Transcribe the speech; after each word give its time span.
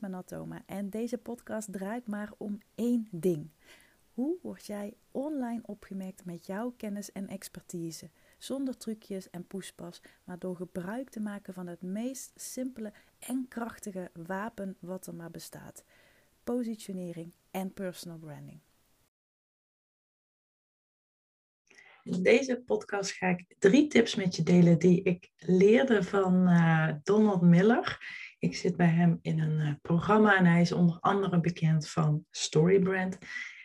Manatoma 0.00 0.62
en 0.66 0.90
deze 0.90 1.18
podcast 1.18 1.72
draait 1.72 2.06
maar 2.06 2.32
om 2.36 2.58
één 2.74 3.08
ding. 3.10 3.50
Hoe 4.12 4.38
word 4.42 4.66
jij 4.66 4.94
online 5.10 5.60
opgemerkt 5.62 6.24
met 6.24 6.46
jouw 6.46 6.74
kennis 6.76 7.12
en 7.12 7.28
expertise? 7.28 8.10
Zonder 8.38 8.76
trucjes 8.76 9.30
en 9.30 9.46
poespas, 9.46 10.02
maar 10.24 10.38
door 10.38 10.56
gebruik 10.56 11.10
te 11.10 11.20
maken 11.20 11.54
van 11.54 11.66
het 11.66 11.82
meest 11.82 12.32
simpele 12.34 12.92
en 13.18 13.46
krachtige 13.48 14.10
wapen 14.26 14.76
wat 14.80 15.06
er 15.06 15.14
maar 15.14 15.30
bestaat: 15.30 15.84
positionering 16.44 17.34
en 17.50 17.72
personal 17.72 18.18
branding. 18.18 18.60
In 22.02 22.22
deze 22.22 22.62
podcast 22.66 23.10
ga 23.10 23.26
ik 23.26 23.44
drie 23.58 23.86
tips 23.86 24.14
met 24.14 24.36
je 24.36 24.42
delen 24.42 24.78
die 24.78 25.02
ik 25.02 25.30
leerde 25.38 26.02
van 26.02 26.48
uh, 26.48 26.92
Donald 27.02 27.40
Miller. 27.40 27.98
Ik 28.38 28.56
zit 28.56 28.76
bij 28.76 28.86
hem 28.86 29.18
in 29.22 29.40
een 29.40 29.60
uh, 29.60 29.72
programma 29.82 30.36
en 30.36 30.46
hij 30.46 30.60
is 30.60 30.72
onder 30.72 30.96
andere 31.00 31.40
bekend 31.40 31.88
van 31.88 32.26
Storybrand. 32.30 33.18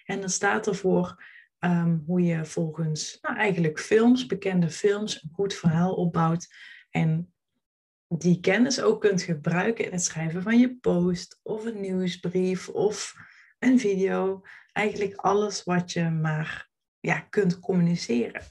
En 0.05 0.19
dan 0.19 0.29
staat 0.29 0.67
ervoor 0.67 1.23
um, 1.59 2.03
hoe 2.05 2.21
je 2.21 2.45
volgens 2.45 3.17
nou, 3.21 3.37
eigenlijk 3.37 3.79
films, 3.79 4.25
bekende 4.25 4.69
films, 4.69 5.23
een 5.23 5.29
goed 5.33 5.53
verhaal 5.53 5.93
opbouwt. 5.93 6.47
En 6.89 7.33
die 8.07 8.39
kennis 8.39 8.81
ook 8.81 9.01
kunt 9.01 9.21
gebruiken 9.21 9.85
in 9.85 9.91
het 9.91 10.03
schrijven 10.03 10.41
van 10.41 10.59
je 10.59 10.75
post 10.75 11.39
of 11.43 11.65
een 11.65 11.81
nieuwsbrief 11.81 12.69
of 12.69 13.15
een 13.59 13.79
video. 13.79 14.41
Eigenlijk 14.71 15.15
alles 15.15 15.63
wat 15.63 15.91
je 15.91 16.09
maar 16.09 16.69
ja, 16.99 17.19
kunt 17.19 17.59
communiceren. 17.59 18.41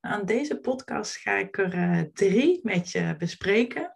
Aan 0.00 0.26
deze 0.26 0.60
podcast 0.60 1.16
ga 1.16 1.36
ik 1.36 1.58
er 1.58 1.74
uh, 1.74 2.00
drie 2.12 2.60
met 2.62 2.90
je 2.90 3.14
bespreken. 3.18 3.92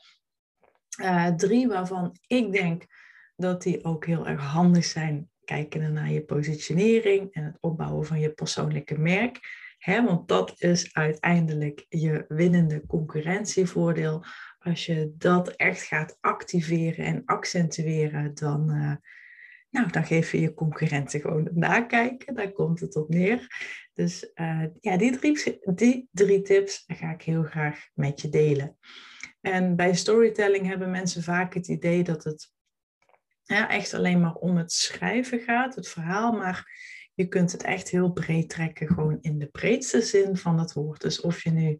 Uh, 1.00 1.26
drie 1.26 1.68
waarvan 1.68 2.16
ik 2.26 2.52
denk 2.52 2.84
dat 3.36 3.62
die 3.62 3.84
ook 3.84 4.06
heel 4.06 4.26
erg 4.26 4.42
handig 4.42 4.84
zijn. 4.84 5.28
Kijken 5.44 5.92
naar 5.92 6.10
je 6.10 6.24
positionering 6.24 7.32
en 7.32 7.44
het 7.44 7.56
opbouwen 7.60 8.06
van 8.06 8.20
je 8.20 8.32
persoonlijke 8.32 8.98
merk. 8.98 9.38
Hè, 9.78 10.04
want 10.04 10.28
dat 10.28 10.54
is 10.56 10.94
uiteindelijk 10.94 11.86
je 11.88 12.24
winnende 12.28 12.86
concurrentievoordeel. 12.86 14.24
Als 14.58 14.86
je 14.86 15.14
dat 15.16 15.48
echt 15.48 15.82
gaat 15.82 16.16
activeren 16.20 17.04
en 17.04 17.22
accentueren, 17.24 18.34
dan, 18.34 18.70
uh, 18.70 18.94
nou, 19.70 19.90
dan 19.90 20.04
geef 20.04 20.32
je 20.32 20.40
je 20.40 20.54
concurrenten 20.54 21.20
gewoon 21.20 21.44
het 21.44 21.56
nakijken. 21.56 22.34
Daar 22.34 22.52
komt 22.52 22.80
het 22.80 22.96
op 22.96 23.08
neer. 23.08 23.46
Dus 23.94 24.30
uh, 24.34 24.64
ja, 24.80 24.96
die 24.96 25.18
drie, 25.18 25.60
die 25.74 26.08
drie 26.10 26.42
tips 26.42 26.84
ga 26.86 27.12
ik 27.12 27.22
heel 27.22 27.42
graag 27.42 27.86
met 27.94 28.20
je 28.20 28.28
delen. 28.28 28.78
En 29.40 29.76
bij 29.76 29.94
storytelling 29.94 30.66
hebben 30.66 30.90
mensen 30.90 31.22
vaak 31.22 31.54
het 31.54 31.68
idee 31.68 32.04
dat 32.04 32.24
het 32.24 32.52
echt 33.46 33.94
alleen 33.94 34.20
maar 34.20 34.34
om 34.34 34.56
het 34.56 34.72
schrijven 34.72 35.40
gaat, 35.40 35.74
het 35.74 35.88
verhaal. 35.88 36.32
Maar 36.32 36.66
je 37.14 37.28
kunt 37.28 37.52
het 37.52 37.62
echt 37.62 37.88
heel 37.88 38.12
breed 38.12 38.48
trekken, 38.48 38.86
gewoon 38.86 39.18
in 39.20 39.38
de 39.38 39.46
breedste 39.46 40.02
zin 40.02 40.36
van 40.36 40.58
het 40.58 40.72
woord. 40.72 41.00
Dus 41.00 41.20
of 41.20 41.42
je 41.42 41.50
nu 41.50 41.78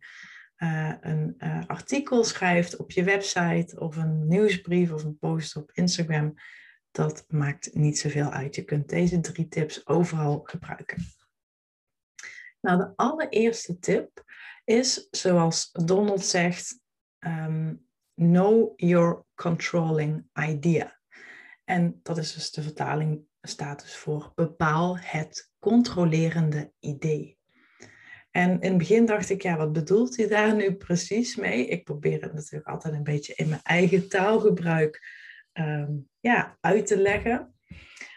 uh, 0.57 0.95
een 1.01 1.35
uh, 1.39 1.61
artikel 1.67 2.25
schrijft 2.25 2.77
op 2.77 2.91
je 2.91 3.05
website 3.05 3.81
of 3.81 3.97
een 3.97 4.29
nieuwsbrief 4.29 4.93
of 4.93 5.05
een 5.05 5.19
post 5.19 5.57
op 5.57 5.71
Instagram, 5.73 6.35
dat 6.91 7.25
maakt 7.29 7.75
niet 7.75 7.99
zoveel 7.99 8.31
uit. 8.31 8.55
Je 8.55 8.65
kunt 8.65 8.89
deze 8.89 9.21
drie 9.21 9.49
tips 9.49 9.87
overal 9.87 10.41
gebruiken. 10.43 11.03
Nou, 12.61 12.79
de 12.79 12.93
allereerste 12.97 13.79
tip 13.79 14.25
is, 14.65 15.09
zoals 15.11 15.71
Donald 15.73 16.25
zegt, 16.25 16.81
um, 17.21 17.87
know 18.15 18.73
your 18.77 19.25
controlling 19.35 20.27
idea. 20.49 20.99
En 21.65 22.01
dat 22.03 22.19
is 22.19 22.35
dus 22.35 22.51
de 22.51 22.63
vertaling 22.63 23.29
staat 23.43 23.81
dus 23.81 23.97
voor 23.97 24.33
bepaal 24.35 24.99
het 24.99 25.53
controlerende 25.59 26.73
idee. 26.79 27.39
En 28.31 28.61
in 28.61 28.69
het 28.69 28.79
begin 28.79 29.07
dacht 29.07 29.31
ik, 29.31 29.43
ja, 29.43 29.57
wat 29.57 29.73
bedoelt 29.73 30.17
hij 30.17 30.29
daar 30.29 30.55
nu 30.55 30.75
precies 30.75 31.37
mee? 31.37 31.67
Ik 31.67 31.85
probeer 31.85 32.23
het 32.23 32.35
natuurlijk 32.35 32.69
altijd 32.69 32.95
een 32.95 33.03
beetje 33.03 33.35
in 33.35 33.49
mijn 33.49 33.63
eigen 33.63 34.09
taalgebruik 34.09 35.03
um, 35.53 36.09
ja, 36.21 36.57
uit 36.61 36.87
te 36.87 36.97
leggen. 36.97 37.55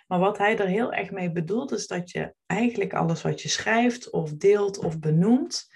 Maar 0.08 0.20
wat 0.20 0.38
hij 0.38 0.58
er 0.58 0.68
heel 0.68 0.94
erg 0.94 1.12
mee 1.12 1.31
bedoelt, 1.31 1.72
is 1.72 1.88
dat 1.88 2.12
je 2.12 2.35
eigenlijk 2.46 2.94
alles 2.94 3.22
wat 3.22 3.41
je 3.41 3.50
schrijft 3.50 4.09
of 4.09 4.34
deelt 4.34 4.78
of 4.78 5.00
benoemt, 5.00 5.68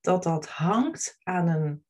dat 0.00 0.22
dat 0.22 0.48
hangt 0.48 1.16
aan 1.22 1.48
een 1.48 1.84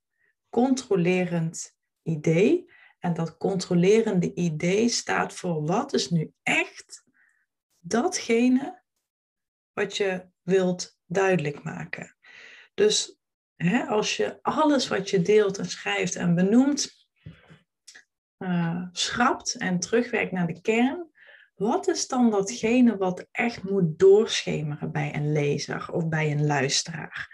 controlerend 0.54 1.76
idee. 2.02 2.72
En 2.98 3.14
dat 3.14 3.36
controlerende 3.36 4.34
idee 4.34 4.88
staat 4.88 5.32
voor 5.32 5.66
wat 5.66 5.92
is 5.92 6.10
nu 6.10 6.32
echt 6.42 7.04
datgene 7.78 8.82
wat 9.72 9.96
je 9.96 10.26
wilt 10.42 10.98
duidelijk 11.06 11.62
maken. 11.62 12.16
Dus 12.74 13.18
hè, 13.56 13.84
als 13.84 14.16
je 14.16 14.38
alles 14.42 14.88
wat 14.88 15.10
je 15.10 15.22
deelt 15.22 15.58
en 15.58 15.68
schrijft 15.68 16.16
en 16.16 16.34
benoemt, 16.34 17.08
uh, 18.38 18.86
schrapt 18.92 19.54
en 19.54 19.78
terugwerkt 19.78 20.32
naar 20.32 20.46
de 20.46 20.60
kern, 20.60 21.10
wat 21.54 21.88
is 21.88 22.06
dan 22.06 22.30
datgene 22.30 22.96
wat 22.96 23.26
echt 23.30 23.62
moet 23.62 23.98
doorschemeren 23.98 24.92
bij 24.92 25.14
een 25.14 25.32
lezer 25.32 25.92
of 25.92 26.08
bij 26.08 26.30
een 26.30 26.46
luisteraar? 26.46 27.28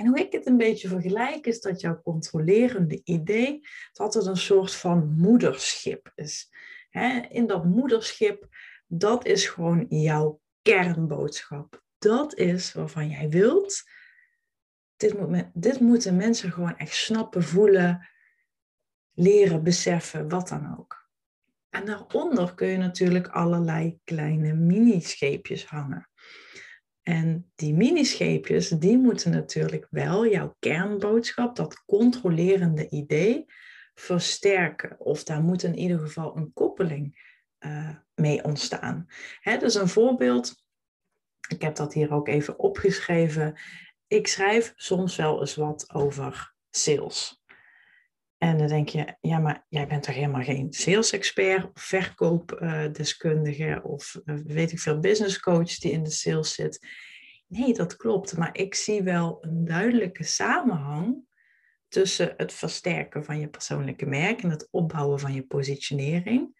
En 0.00 0.06
hoe 0.06 0.18
ik 0.18 0.32
het 0.32 0.46
een 0.46 0.56
beetje 0.56 0.88
vergelijk 0.88 1.46
is 1.46 1.60
dat 1.60 1.80
jouw 1.80 2.00
controlerende 2.02 3.00
idee 3.04 3.60
dat 3.92 4.14
het 4.14 4.26
een 4.26 4.36
soort 4.36 4.74
van 4.74 5.14
moederschip 5.16 6.12
is. 6.14 6.50
in 7.28 7.46
dat 7.46 7.64
moederschip, 7.64 8.48
dat 8.86 9.26
is 9.26 9.46
gewoon 9.46 9.86
jouw 9.88 10.40
kernboodschap. 10.62 11.82
Dat 11.98 12.34
is 12.34 12.72
waarvan 12.72 13.08
jij 13.08 13.28
wilt. 13.28 13.82
Dit, 14.96 15.18
moet 15.18 15.50
dit 15.54 15.80
moeten 15.80 16.16
mensen 16.16 16.52
gewoon 16.52 16.76
echt 16.76 16.94
snappen, 16.94 17.42
voelen, 17.42 18.08
leren, 19.12 19.62
beseffen, 19.62 20.28
wat 20.28 20.48
dan 20.48 20.78
ook. 20.78 21.08
En 21.70 21.84
daaronder 21.84 22.54
kun 22.54 22.68
je 22.68 22.76
natuurlijk 22.76 23.28
allerlei 23.28 24.00
kleine 24.04 24.52
mini-scheepjes 24.52 25.66
hangen. 25.66 26.09
En 27.02 27.50
die 27.54 27.74
mini-scheepjes, 27.74 28.68
die 28.68 28.98
moeten 28.98 29.30
natuurlijk 29.30 29.86
wel 29.90 30.26
jouw 30.26 30.56
kernboodschap, 30.58 31.56
dat 31.56 31.84
controlerende 31.84 32.88
idee, 32.88 33.46
versterken. 33.94 35.00
Of 35.00 35.24
daar 35.24 35.42
moet 35.42 35.62
in 35.62 35.78
ieder 35.78 35.98
geval 35.98 36.36
een 36.36 36.52
koppeling 36.52 37.28
uh, 37.60 37.96
mee 38.14 38.44
ontstaan. 38.44 39.06
Hè, 39.40 39.56
dus 39.56 39.74
een 39.74 39.88
voorbeeld, 39.88 40.64
ik 41.48 41.62
heb 41.62 41.76
dat 41.76 41.94
hier 41.94 42.12
ook 42.12 42.28
even 42.28 42.58
opgeschreven. 42.58 43.60
Ik 44.06 44.26
schrijf 44.26 44.72
soms 44.76 45.16
wel 45.16 45.40
eens 45.40 45.54
wat 45.54 45.92
over 45.94 46.54
sales. 46.70 47.39
En 48.42 48.58
dan 48.58 48.66
denk 48.66 48.88
je, 48.88 49.16
ja, 49.20 49.38
maar 49.38 49.66
jij 49.68 49.86
bent 49.86 50.02
toch 50.02 50.14
helemaal 50.14 50.42
geen 50.42 50.72
sales-expert 50.72 51.64
of 51.64 51.82
verkoopdeskundige 51.82 53.80
of 53.82 54.20
eh, 54.24 54.34
weet 54.44 54.72
ik 54.72 54.78
veel, 54.78 54.98
business 54.98 55.40
coach 55.40 55.78
die 55.78 55.92
in 55.92 56.02
de 56.02 56.10
sales 56.10 56.54
zit. 56.54 56.86
Nee, 57.46 57.74
dat 57.74 57.96
klopt. 57.96 58.36
Maar 58.36 58.56
ik 58.56 58.74
zie 58.74 59.02
wel 59.02 59.38
een 59.40 59.64
duidelijke 59.64 60.24
samenhang 60.24 61.24
tussen 61.88 62.34
het 62.36 62.52
versterken 62.52 63.24
van 63.24 63.40
je 63.40 63.48
persoonlijke 63.48 64.06
merk 64.06 64.42
en 64.42 64.50
het 64.50 64.68
opbouwen 64.70 65.20
van 65.20 65.34
je 65.34 65.46
positionering. 65.46 66.54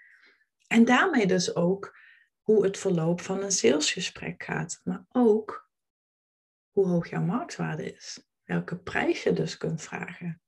En 0.66 0.84
daarmee 0.84 1.26
dus 1.26 1.54
ook 1.54 1.98
hoe 2.40 2.64
het 2.64 2.78
verloop 2.78 3.20
van 3.20 3.42
een 3.42 3.52
salesgesprek 3.52 4.42
gaat. 4.42 4.80
Maar 4.84 5.04
ook 5.08 5.70
hoe 6.70 6.86
hoog 6.86 7.10
jouw 7.10 7.22
marktwaarde 7.22 7.92
is. 7.92 8.24
Welke 8.44 8.76
prijs 8.76 9.22
je 9.22 9.32
dus 9.32 9.56
kunt 9.56 9.82
vragen 9.82 10.42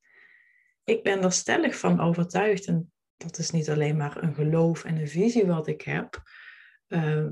ik 0.84 1.02
ben 1.02 1.22
er 1.22 1.32
stellig 1.32 1.78
van 1.78 2.00
overtuigd, 2.00 2.66
en 2.66 2.92
dat 3.16 3.38
is 3.38 3.50
niet 3.50 3.70
alleen 3.70 3.96
maar 3.96 4.22
een 4.22 4.34
geloof 4.34 4.84
en 4.84 4.96
een 4.96 5.08
visie 5.08 5.46
wat 5.46 5.66
ik 5.66 5.82
heb, 5.82 6.22
uh, 6.88 7.26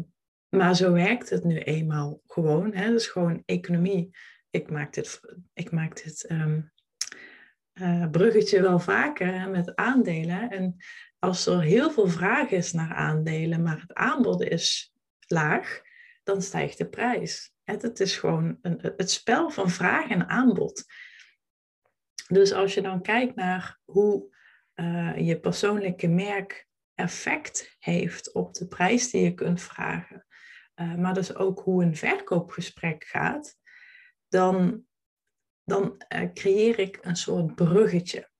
maar 0.48 0.76
zo 0.76 0.92
werkt 0.92 1.30
het 1.30 1.44
nu 1.44 1.58
eenmaal 1.58 2.20
gewoon. 2.26 2.74
Hè? 2.74 2.86
Dat 2.86 3.00
is 3.00 3.06
gewoon 3.06 3.42
economie. 3.46 4.10
Ik 4.50 4.70
maak 4.70 4.92
dit, 4.92 5.20
ik 5.52 5.70
maak 5.70 6.02
dit 6.04 6.30
um, 6.30 6.72
uh, 7.74 8.10
bruggetje 8.10 8.62
wel 8.62 8.78
vaker 8.78 9.48
met 9.50 9.76
aandelen. 9.76 10.50
En 10.50 10.76
als 11.18 11.46
er 11.46 11.60
heel 11.60 11.90
veel 11.90 12.08
vraag 12.08 12.50
is 12.50 12.72
naar 12.72 12.94
aandelen, 12.94 13.62
maar 13.62 13.80
het 13.80 13.94
aanbod 13.94 14.42
is 14.42 14.92
laag, 15.26 15.80
dan 16.22 16.42
stijgt 16.42 16.78
de 16.78 16.88
prijs. 16.88 17.52
Het 17.64 18.00
is 18.00 18.16
gewoon 18.16 18.58
een, 18.62 18.78
het 18.96 19.10
spel 19.10 19.50
van 19.50 19.70
vraag 19.70 20.08
en 20.08 20.28
aanbod. 20.28 20.84
Dus 22.28 22.52
als 22.52 22.74
je 22.74 22.82
dan 22.82 23.02
kijkt 23.02 23.34
naar 23.34 23.78
hoe 23.84 24.36
uh, 24.74 25.16
je 25.16 25.40
persoonlijke 25.40 26.08
merk 26.08 26.68
effect 26.94 27.76
heeft 27.78 28.32
op 28.32 28.54
de 28.54 28.66
prijs 28.66 29.10
die 29.10 29.22
je 29.22 29.34
kunt 29.34 29.62
vragen, 29.62 30.26
uh, 30.76 30.94
maar 30.94 31.14
dus 31.14 31.34
ook 31.34 31.60
hoe 31.60 31.84
een 31.84 31.96
verkoopgesprek 31.96 33.04
gaat, 33.04 33.56
dan, 34.28 34.84
dan 35.64 36.04
uh, 36.14 36.32
creëer 36.32 36.78
ik 36.78 36.98
een 37.02 37.16
soort 37.16 37.54
bruggetje. 37.54 38.30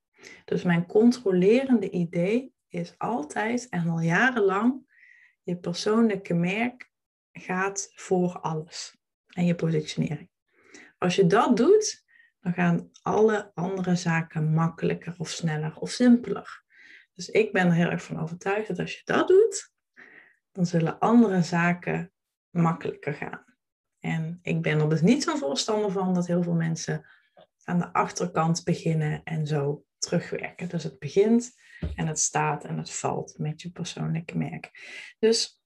Dus 0.45 0.63
mijn 0.63 0.87
controlerende 0.87 1.91
idee 1.91 2.53
is 2.69 2.95
altijd 2.99 3.69
en 3.69 3.89
al 3.89 4.01
jarenlang 4.01 4.89
je 5.43 5.57
persoonlijke 5.57 6.35
merk 6.35 6.91
gaat 7.33 7.91
voor 7.95 8.39
alles. 8.39 8.99
En 9.31 9.45
je 9.45 9.55
positionering. 9.55 10.31
Als 10.99 11.17
je 11.17 11.27
dat 11.27 11.57
doet, 11.57 12.05
dan 12.41 12.53
gaan 12.53 12.91
alle 13.03 13.51
andere 13.55 13.97
zaken 13.97 14.53
makkelijker 14.53 15.15
of 15.19 15.29
sneller 15.29 15.77
of 15.77 15.91
simpeler. 15.91 16.65
Dus 17.15 17.29
ik 17.29 17.53
ben 17.53 17.67
er 17.67 17.75
heel 17.75 17.91
erg 17.91 18.03
van 18.03 18.21
overtuigd 18.21 18.69
dat 18.69 18.79
als 18.79 18.93
je 18.93 19.01
dat 19.05 19.29
doet, 19.29 19.73
dan 20.53 20.67
zullen 20.67 20.99
andere 20.99 21.43
zaken 21.43 22.13
makkelijker 22.51 23.15
gaan. 23.15 23.45
En 23.99 24.39
ik 24.43 24.63
ben 24.63 24.81
er 24.81 24.89
dus 24.89 25.01
niet 25.01 25.23
zo'n 25.23 25.39
voorstander 25.39 25.91
van 25.91 26.15
dat 26.15 26.27
heel 26.27 26.43
veel 26.43 26.55
mensen 26.55 27.07
aan 27.65 27.79
de 27.79 27.93
achterkant 27.93 28.65
beginnen 28.65 29.21
en 29.25 29.47
zo 29.47 29.85
terugwerken. 29.99 30.69
Dus 30.69 30.83
het 30.83 30.99
begint 30.99 31.53
en 31.95 32.07
het 32.07 32.19
staat 32.19 32.65
en 32.65 32.79
het 32.79 32.91
valt 32.91 33.39
met 33.39 33.63
je 33.63 33.71
persoonlijke 33.71 34.39
merk. 34.39 34.71
Dus 35.19 35.61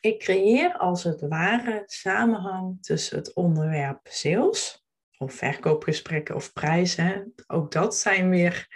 ik 0.00 0.18
creëer 0.18 0.76
als 0.76 1.04
het 1.04 1.20
ware 1.20 1.82
samenhang 1.86 2.82
tussen 2.82 3.18
het 3.18 3.34
onderwerp 3.34 4.00
sales 4.02 4.81
of 5.22 5.34
verkoopgesprekken 5.34 6.34
of 6.34 6.52
prijzen. 6.52 7.34
Ook 7.46 7.72
dat 7.72 7.96
zijn 7.96 8.30
weer 8.30 8.66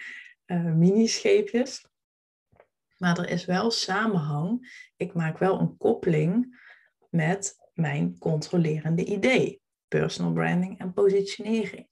uh, 0.46 0.64
mini-scheepjes. 0.64 1.86
Maar 2.96 3.18
er 3.18 3.28
is 3.28 3.44
wel 3.44 3.70
samenhang. 3.70 4.74
Ik 4.96 5.14
maak 5.14 5.38
wel 5.38 5.60
een 5.60 5.76
koppeling 5.76 6.60
met 7.10 7.56
mijn 7.74 8.18
controlerende 8.18 9.04
idee. 9.04 9.62
Personal 9.88 10.32
branding 10.32 10.78
en 10.78 10.92
positionering. 10.92 11.88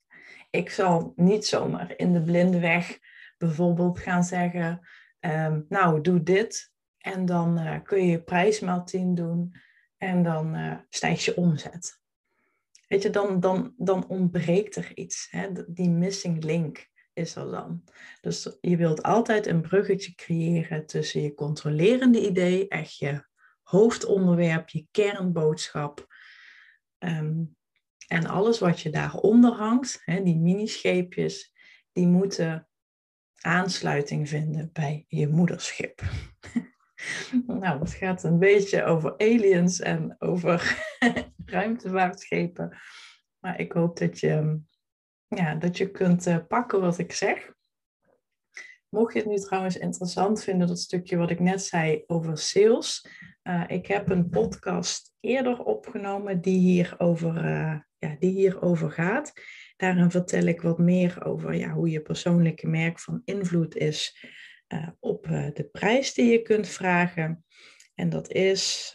Ik 0.51 0.71
zal 0.71 1.13
niet 1.17 1.47
zomaar 1.47 1.93
in 1.97 2.13
de 2.13 2.23
blinde 2.23 2.61
weg 2.61 2.99
bijvoorbeeld 3.39 3.99
gaan 3.99 4.25
zeggen, 4.25 4.89
ehm, 5.21 5.61
nou 5.69 6.01
doe 6.01 6.23
dit 6.23 6.73
en 6.99 7.25
dan 7.25 7.61
uh, 7.61 7.83
kun 7.83 8.05
je 8.05 8.11
je 8.11 8.23
prijsmaal 8.23 8.85
10 8.85 9.15
doen 9.15 9.55
en 9.97 10.23
dan 10.23 10.57
uh, 10.57 11.17
je 11.17 11.37
omzet. 11.37 12.03
Weet 12.95 13.03
je, 13.03 13.11
dan, 13.11 13.41
dan, 13.41 13.75
dan 13.77 14.09
ontbreekt 14.09 14.77
er 14.77 14.91
iets. 14.95 15.27
Hè? 15.31 15.49
Die 15.67 15.91
missing 15.91 16.45
link 16.45 16.91
is 17.13 17.37
er 17.37 17.51
dan. 17.51 17.85
Dus 18.21 18.57
je 18.61 18.77
wilt 18.77 19.03
altijd 19.03 19.47
een 19.47 19.61
bruggetje 19.61 20.15
creëren 20.15 20.87
tussen 20.87 21.23
je 21.23 21.35
controlerende 21.35 22.27
idee, 22.27 22.69
echt 22.69 22.97
je 22.97 23.25
hoofdonderwerp, 23.63 24.69
je 24.69 24.87
kernboodschap. 24.91 26.07
Ehm, 26.99 27.45
en 28.07 28.27
alles 28.27 28.59
wat 28.59 28.81
je 28.81 28.91
daaronder 28.91 29.53
hangt, 29.53 30.03
hè, 30.05 30.23
die 30.23 30.39
minischeepjes, 30.39 31.55
die 31.93 32.07
moeten 32.07 32.69
aansluiting 33.41 34.29
vinden 34.29 34.71
bij 34.73 35.05
je 35.09 35.29
moederschip. 35.29 36.03
nou, 37.47 37.81
het 37.81 37.93
gaat 37.93 38.23
een 38.23 38.39
beetje 38.39 38.85
over 38.85 39.17
aliens 39.17 39.81
en 39.81 40.17
over 40.19 40.85
ruimtevaartschepen. 41.47 42.77
Maar 43.39 43.61
ik 43.61 43.73
hoop 43.73 43.99
dat 43.99 44.21
je, 44.21 44.61
ja, 45.29 45.55
dat 45.55 45.77
je 45.77 45.91
kunt 45.91 46.27
eh, 46.27 46.39
pakken 46.49 46.81
wat 46.81 46.99
ik 46.99 47.13
zeg. 47.13 47.53
Mocht 48.89 49.13
je 49.13 49.19
het 49.19 49.29
nu 49.29 49.37
trouwens 49.37 49.77
interessant 49.77 50.45
vinden, 50.45 50.67
dat 50.67 50.79
stukje 50.79 51.17
wat 51.17 51.31
ik 51.31 51.41
net 51.41 51.63
zei 51.63 52.03
over 52.07 52.39
sales. 52.39 53.09
Uh, 53.43 53.65
ik 53.67 53.87
heb 53.87 54.11
een 54.11 54.29
podcast 54.29 55.15
eerder 55.21 55.65
opgenomen 55.65 56.41
die 56.41 56.59
hierover, 56.59 57.45
uh, 57.45 57.79
ja, 57.99 58.17
die 58.19 58.31
hierover 58.31 58.91
gaat. 58.91 59.33
Daarin 59.77 60.11
vertel 60.11 60.45
ik 60.45 60.61
wat 60.61 60.79
meer 60.79 61.25
over 61.25 61.55
ja, 61.55 61.71
hoe 61.71 61.91
je 61.91 62.01
persoonlijke 62.01 62.67
merk 62.67 63.01
van 63.01 63.23
invloed 63.25 63.77
is 63.77 64.25
op 65.01 65.14
de 65.29 65.69
prijs 65.73 66.15
die 66.15 66.31
je 66.31 66.43
kunt 66.43 66.69
vragen. 66.69 67.45
En 67.95 68.09
dat 68.09 68.31
is 68.31 68.95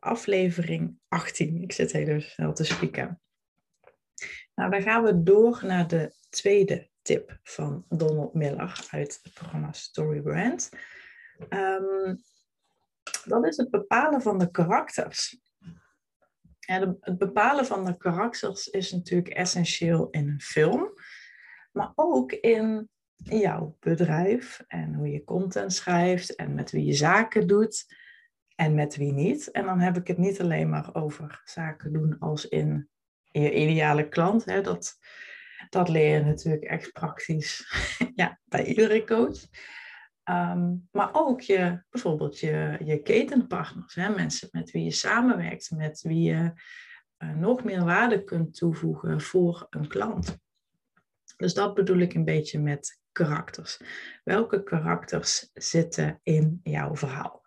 aflevering 0.00 0.98
18. 1.08 1.62
Ik 1.62 1.72
zit 1.72 1.92
heel 1.92 2.20
snel 2.20 2.52
te 2.52 2.64
spieken. 2.64 3.20
Nou, 4.54 4.70
dan 4.70 4.82
gaan 4.82 5.02
we 5.02 5.22
door 5.22 5.60
naar 5.62 5.88
de 5.88 6.14
tweede 6.28 6.90
tip 7.02 7.38
van 7.42 7.84
Donald 7.88 8.34
Miller 8.34 8.86
uit 8.90 9.20
het 9.22 9.32
programma 9.32 9.72
Story 9.72 10.20
Brand. 10.20 10.70
Um, 11.48 12.22
dat 13.24 13.46
is 13.46 13.56
het 13.56 13.70
bepalen 13.70 14.22
van 14.22 14.38
de 14.38 14.50
karakters. 14.50 15.38
Ja, 16.58 16.96
het 17.00 17.18
bepalen 17.18 17.66
van 17.66 17.84
de 17.84 17.96
karakters 17.96 18.68
is 18.68 18.92
natuurlijk 18.92 19.28
essentieel 19.28 20.10
in 20.10 20.28
een 20.28 20.40
film, 20.40 20.92
maar 21.72 21.92
ook 21.94 22.32
in 22.32 22.90
jouw 23.16 23.76
bedrijf 23.80 24.64
en 24.68 24.94
hoe 24.94 25.10
je 25.10 25.24
content 25.24 25.72
schrijft 25.72 26.34
en 26.34 26.54
met 26.54 26.70
wie 26.70 26.84
je 26.84 26.92
zaken 26.92 27.46
doet 27.46 27.94
en 28.54 28.74
met 28.74 28.96
wie 28.96 29.12
niet. 29.12 29.50
En 29.50 29.64
dan 29.64 29.80
heb 29.80 29.96
ik 29.96 30.06
het 30.06 30.18
niet 30.18 30.40
alleen 30.40 30.68
maar 30.68 30.94
over 30.94 31.42
zaken 31.44 31.92
doen 31.92 32.18
als 32.18 32.48
in 32.48 32.88
je 33.22 33.54
ideale 33.54 34.08
klant. 34.08 34.44
Hè. 34.44 34.60
Dat, 34.60 34.98
dat 35.68 35.88
leer 35.88 36.18
je 36.18 36.24
natuurlijk 36.24 36.64
echt 36.64 36.92
praktisch 36.92 37.72
ja, 38.14 38.40
bij 38.44 38.64
iedere 38.64 39.04
coach. 39.04 39.38
Ehm, 40.22 40.74
maar 40.90 41.08
ook 41.12 41.40
je, 41.40 41.82
bijvoorbeeld 41.90 42.38
je, 42.38 42.78
je 42.84 43.02
ketenpartners, 43.02 43.94
hè, 43.94 44.08
mensen 44.08 44.48
met 44.52 44.70
wie 44.70 44.84
je 44.84 44.90
samenwerkt, 44.90 45.70
met 45.70 46.00
wie 46.00 46.22
je 46.22 46.52
uh, 47.18 47.34
nog 47.34 47.64
meer 47.64 47.84
waarde 47.84 48.24
kunt 48.24 48.54
toevoegen 48.54 49.20
voor 49.20 49.66
een 49.70 49.88
klant. 49.88 50.38
Dus 51.36 51.54
dat 51.54 51.74
bedoel 51.74 51.98
ik 51.98 52.14
een 52.14 52.24
beetje 52.24 52.60
met 52.60 53.00
karakters. 53.16 53.80
Welke 54.24 54.62
karakters 54.62 55.50
zitten 55.54 56.20
in 56.22 56.60
jouw 56.62 56.96
verhaal? 56.96 57.46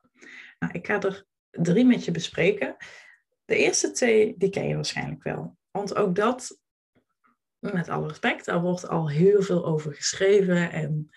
Nou, 0.59 0.73
ik 0.73 0.87
ga 0.87 1.01
er 1.01 1.25
drie 1.49 1.85
met 1.85 2.05
je 2.05 2.11
bespreken. 2.11 2.75
De 3.45 3.57
eerste 3.57 3.91
twee, 3.91 4.35
die 4.37 4.49
ken 4.49 4.67
je 4.67 4.75
waarschijnlijk 4.75 5.23
wel. 5.23 5.57
Want 5.71 5.95
ook 5.95 6.15
dat, 6.15 6.61
met 7.59 7.89
alle 7.89 8.07
respect, 8.07 8.45
daar 8.45 8.61
wordt 8.61 8.87
al 8.87 9.09
heel 9.09 9.41
veel 9.41 9.65
over 9.65 9.93
geschreven 9.93 10.71
en 10.71 11.09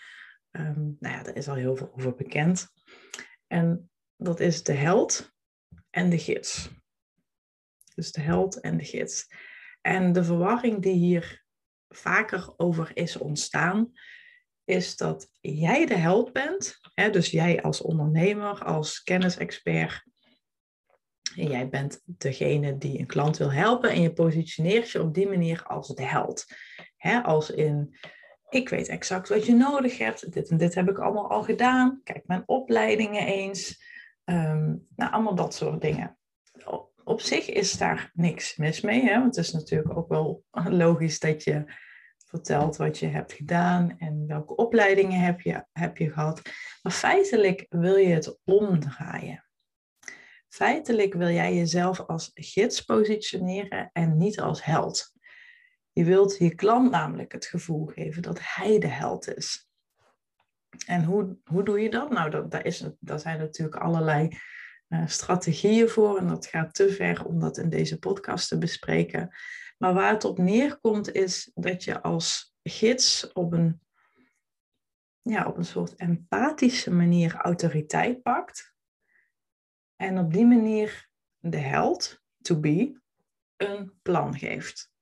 Um, 0.58 0.96
nou 1.00 1.14
ja, 1.14 1.22
daar 1.22 1.36
is 1.36 1.48
al 1.48 1.54
heel 1.54 1.76
veel 1.76 1.92
over 1.94 2.14
bekend. 2.14 2.68
En 3.46 3.90
dat 4.16 4.40
is 4.40 4.62
de 4.62 4.72
held 4.72 5.32
en 5.90 6.10
de 6.10 6.18
gids. 6.18 6.70
Dus 7.94 8.12
de 8.12 8.20
held 8.20 8.60
en 8.60 8.76
de 8.76 8.84
gids. 8.84 9.26
En 9.80 10.12
de 10.12 10.24
verwarring 10.24 10.82
die 10.82 10.94
hier 10.94 11.44
vaker 11.88 12.54
over 12.56 12.90
is 12.96 13.16
ontstaan, 13.16 13.92
is 14.64 14.96
dat 14.96 15.28
jij 15.40 15.86
de 15.86 15.96
held 15.96 16.32
bent. 16.32 16.78
Hè, 16.94 17.10
dus 17.10 17.30
jij 17.30 17.62
als 17.62 17.80
ondernemer, 17.80 18.64
als 18.64 19.02
kennisexpert. 19.02 20.04
En 21.36 21.48
jij 21.48 21.68
bent 21.68 22.00
degene 22.04 22.78
die 22.78 22.98
een 22.98 23.06
klant 23.06 23.36
wil 23.36 23.52
helpen 23.52 23.90
en 23.90 24.02
je 24.02 24.12
positioneert 24.12 24.90
je 24.90 25.02
op 25.02 25.14
die 25.14 25.28
manier 25.28 25.62
als 25.62 25.88
de 25.88 26.04
held. 26.04 26.44
Hè, 26.96 27.22
als 27.22 27.50
in 27.50 27.96
ik 28.52 28.68
weet 28.68 28.88
exact 28.88 29.28
wat 29.28 29.46
je 29.46 29.54
nodig 29.54 29.98
hebt. 29.98 30.32
Dit 30.32 30.48
en 30.48 30.56
dit 30.56 30.74
heb 30.74 30.88
ik 30.88 30.98
allemaal 30.98 31.30
al 31.30 31.42
gedaan. 31.42 32.00
Kijk 32.04 32.26
mijn 32.26 32.42
opleidingen 32.46 33.26
eens. 33.26 33.84
Ehm, 34.24 34.74
nou, 34.96 35.12
allemaal 35.12 35.34
dat 35.34 35.54
soort 35.54 35.80
dingen. 35.80 36.18
Op, 37.04 37.20
zich 37.20 37.48
is 37.48 37.72
daar 37.72 38.10
niks 38.14 38.56
mis 38.56 38.80
mee. 38.80 39.02
Hè? 39.02 39.18
Want 39.18 39.36
het 39.36 39.44
is 39.44 39.52
natuurlijk 39.52 39.96
ook 39.96 40.08
wel 40.08 40.44
logisch 40.84 41.18
dat 41.18 41.44
je 41.44 41.64
vertelt 42.32 42.76
wat 42.76 42.98
je 42.98 43.06
hebt 43.06 43.32
gedaan 43.32 43.98
en 43.98 44.26
welke 44.26 44.56
opleidingen 44.56 45.20
heb 45.20 45.40
je, 45.40 45.64
heb 45.72 45.96
je 45.96 46.12
gehad. 46.12 46.42
Maar 46.82 46.92
feitelijk 46.92 47.66
wil 47.68 47.96
je 47.96 48.14
het 48.14 48.38
omdraaien. 48.44 49.44
Feitelijk 50.48 51.14
wil 51.14 51.28
jij 51.28 51.54
jezelf 51.54 52.00
als 52.00 52.30
gids 52.34 52.80
positioneren 52.80 53.90
en 53.92 54.16
niet 54.16 54.40
als 54.40 54.64
held. 54.64 55.12
Je 55.92 56.04
wilt 56.04 56.36
je 56.38 56.54
klant 56.54 56.90
namelijk 56.90 57.32
het 57.32 57.46
gevoel 57.46 57.86
geven 57.86 58.22
dat 58.22 58.38
hij 58.42 58.78
de 58.78 58.86
held 58.86 59.36
is. 59.36 59.68
En 60.86 61.04
hoe, 61.04 61.36
hoe 61.44 61.64
doe 61.64 61.80
je 61.80 61.90
dat? 61.90 62.10
Nou, 62.10 62.30
dat, 62.30 62.50
daar, 62.50 62.64
is, 62.64 62.90
daar 63.00 63.18
zijn 63.18 63.38
natuurlijk 63.38 63.76
allerlei 63.76 64.28
uh, 64.88 65.06
strategieën 65.06 65.88
voor. 65.88 66.18
En 66.18 66.28
dat 66.28 66.46
gaat 66.46 66.74
te 66.74 66.88
ver 66.88 67.24
om 67.24 67.40
dat 67.40 67.58
in 67.58 67.68
deze 67.68 67.98
podcast 67.98 68.48
te 68.48 68.58
bespreken. 68.58 69.30
Maar 69.82 69.94
waar 69.94 70.12
het 70.12 70.24
op 70.24 70.38
neerkomt 70.38 71.12
is 71.12 71.50
dat 71.54 71.84
je 71.84 72.02
als 72.02 72.54
gids 72.62 73.32
op 73.32 73.52
een, 73.52 73.80
ja, 75.22 75.46
op 75.46 75.56
een 75.56 75.64
soort 75.64 75.94
empathische 75.94 76.90
manier 76.90 77.34
autoriteit 77.34 78.22
pakt. 78.22 78.74
En 79.96 80.18
op 80.18 80.32
die 80.32 80.46
manier 80.46 81.08
de 81.38 81.56
held, 81.56 82.22
to 82.40 82.60
be, 82.60 83.00
een 83.56 83.92
plan 84.02 84.38
geeft. 84.38 84.92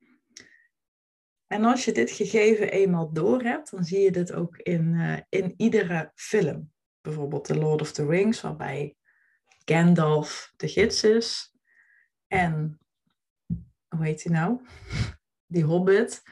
En 1.47 1.65
als 1.65 1.85
je 1.85 1.93
dit 1.93 2.11
gegeven 2.11 2.71
eenmaal 2.71 3.13
door 3.13 3.43
hebt, 3.43 3.71
dan 3.71 3.85
zie 3.85 4.01
je 4.01 4.13
dit 4.13 4.33
ook 4.33 4.57
in, 4.57 4.95
uh, 4.95 5.19
in 5.29 5.55
iedere 5.57 6.13
film. 6.15 6.73
Bijvoorbeeld 7.01 7.45
The 7.45 7.59
Lord 7.59 7.81
of 7.81 7.93
the 7.93 8.07
Rings, 8.07 8.41
waarbij 8.41 8.97
Gandalf 9.65 10.53
de 10.57 10.69
gids 10.69 11.05
is. 11.05 11.55
En, 12.27 12.81
hoe 13.97 14.05
heet 14.05 14.23
hij 14.23 14.33
nou? 14.33 14.61
Die 15.47 15.65
hobbit, 15.65 16.23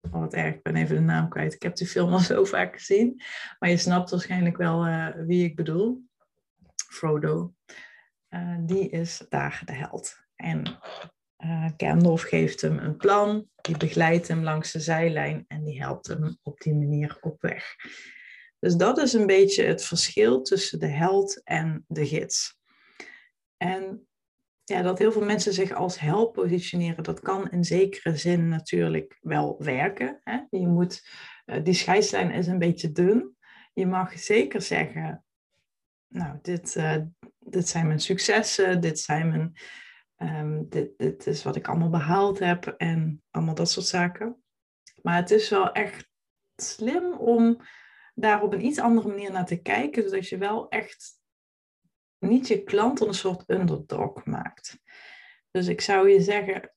Oh, 0.00 0.20
wat 0.20 0.34
erg, 0.34 0.54
ik 0.54 0.62
ben 0.62 0.76
even 0.76 0.94
de 0.96 1.02
naam 1.02 1.28
kwijt. 1.28 1.54
Ik 1.54 1.62
heb 1.62 1.76
die 1.76 1.86
film 1.86 2.12
al 2.12 2.18
zo 2.34 2.44
vaak 2.44 2.74
gezien. 2.74 3.22
Maar 3.58 3.70
je 3.70 3.76
snapt 3.76 4.10
waarschijnlijk 4.10 4.56
wel 4.56 4.86
uh, 4.86 5.08
wie 5.26 5.44
ik 5.44 5.56
bedoel. 5.56 6.04
Frodo. 6.92 7.54
Uh, 8.28 8.56
die 8.60 8.88
is 8.88 9.22
daar 9.28 9.62
de 9.64 9.72
held. 9.72 10.16
En 10.36 10.78
uh, 11.44 11.68
Gandalf 11.76 12.22
geeft 12.22 12.60
hem 12.60 12.78
een 12.78 12.96
plan. 12.96 13.48
Die 13.60 13.76
begeleidt 13.76 14.28
hem 14.28 14.42
langs 14.42 14.72
de 14.72 14.80
zijlijn. 14.80 15.44
En 15.48 15.64
die 15.64 15.82
helpt 15.82 16.06
hem 16.06 16.38
op 16.42 16.60
die 16.60 16.74
manier 16.74 17.18
op 17.20 17.40
weg. 17.40 17.74
Dus 18.58 18.76
dat 18.76 18.98
is 18.98 19.12
een 19.12 19.26
beetje 19.26 19.64
het 19.64 19.84
verschil 19.84 20.42
tussen 20.42 20.78
de 20.78 20.86
held 20.86 21.42
en 21.42 21.84
de 21.88 22.06
gids. 22.06 22.58
En 23.56 24.08
ja, 24.70 24.82
dat 24.82 24.98
heel 24.98 25.12
veel 25.12 25.24
mensen 25.24 25.52
zich 25.52 25.72
als 25.72 26.00
held 26.00 26.32
positioneren, 26.32 27.04
dat 27.04 27.20
kan 27.20 27.50
in 27.50 27.64
zekere 27.64 28.16
zin 28.16 28.48
natuurlijk 28.48 29.18
wel 29.20 29.56
werken. 29.58 30.20
Hè? 30.24 30.40
Je 30.50 30.66
moet, 30.66 31.08
uh, 31.46 31.64
die 31.64 31.74
scheidslijn 31.74 32.30
is 32.30 32.46
een 32.46 32.58
beetje 32.58 32.92
dun. 32.92 33.36
Je 33.72 33.86
mag 33.86 34.18
zeker 34.18 34.62
zeggen, 34.62 35.24
nou, 36.08 36.38
dit, 36.42 36.74
uh, 36.76 36.96
dit 37.38 37.68
zijn 37.68 37.86
mijn 37.86 38.00
successen, 38.00 38.80
dit 38.80 38.98
zijn 38.98 39.28
mijn, 39.28 39.56
um, 40.16 40.68
dit, 40.68 40.98
dit 40.98 41.26
is 41.26 41.42
wat 41.42 41.56
ik 41.56 41.68
allemaal 41.68 41.90
behaald 41.90 42.38
heb 42.38 42.66
en 42.66 43.22
allemaal 43.30 43.54
dat 43.54 43.70
soort 43.70 43.86
zaken. 43.86 44.42
Maar 45.02 45.16
het 45.16 45.30
is 45.30 45.48
wel 45.48 45.72
echt 45.72 46.08
slim 46.56 47.12
om 47.12 47.60
daar 48.14 48.42
op 48.42 48.52
een 48.52 48.64
iets 48.64 48.78
andere 48.78 49.08
manier 49.08 49.32
naar 49.32 49.46
te 49.46 49.62
kijken, 49.62 50.02
zodat 50.02 50.28
je 50.28 50.38
wel 50.38 50.68
echt 50.68 51.19
niet 52.20 52.48
je 52.48 52.62
klant 52.62 53.00
een 53.00 53.14
soort 53.14 53.44
underdog 53.46 54.24
maakt. 54.24 54.78
Dus 55.50 55.66
ik 55.66 55.80
zou 55.80 56.08
je 56.08 56.20
zeggen, 56.20 56.74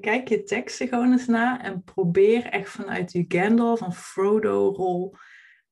kijk 0.00 0.28
je 0.28 0.42
teksten 0.42 0.88
gewoon 0.88 1.12
eens 1.12 1.26
na 1.26 1.62
en 1.62 1.84
probeer 1.84 2.44
echt 2.46 2.70
vanuit 2.70 3.12
die 3.12 3.24
Gandalf 3.28 3.78
van 3.78 3.94
Frodo-rol 3.94 5.16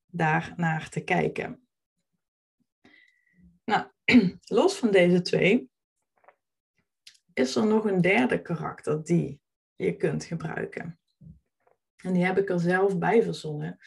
daar 0.07 0.53
naar 0.57 0.89
te 0.89 1.01
kijken. 1.01 1.69
Nou, 3.65 3.87
los 4.59 4.79
van 4.79 4.91
deze 4.91 5.23
twee 5.23 5.71
is 7.33 7.57
er 7.57 7.67
nog 7.67 7.85
een 7.85 8.01
derde 8.01 8.43
karakter 8.43 9.05
die 9.05 9.41
je 9.75 9.97
kunt 9.97 10.25
gebruiken. 10.25 10.99
En 11.97 12.13
die 12.13 12.25
heb 12.25 12.39
ik 12.39 12.51
er 12.51 12.61
zelf 12.61 12.99
bij 12.99 13.23
verzonnen 13.23 13.79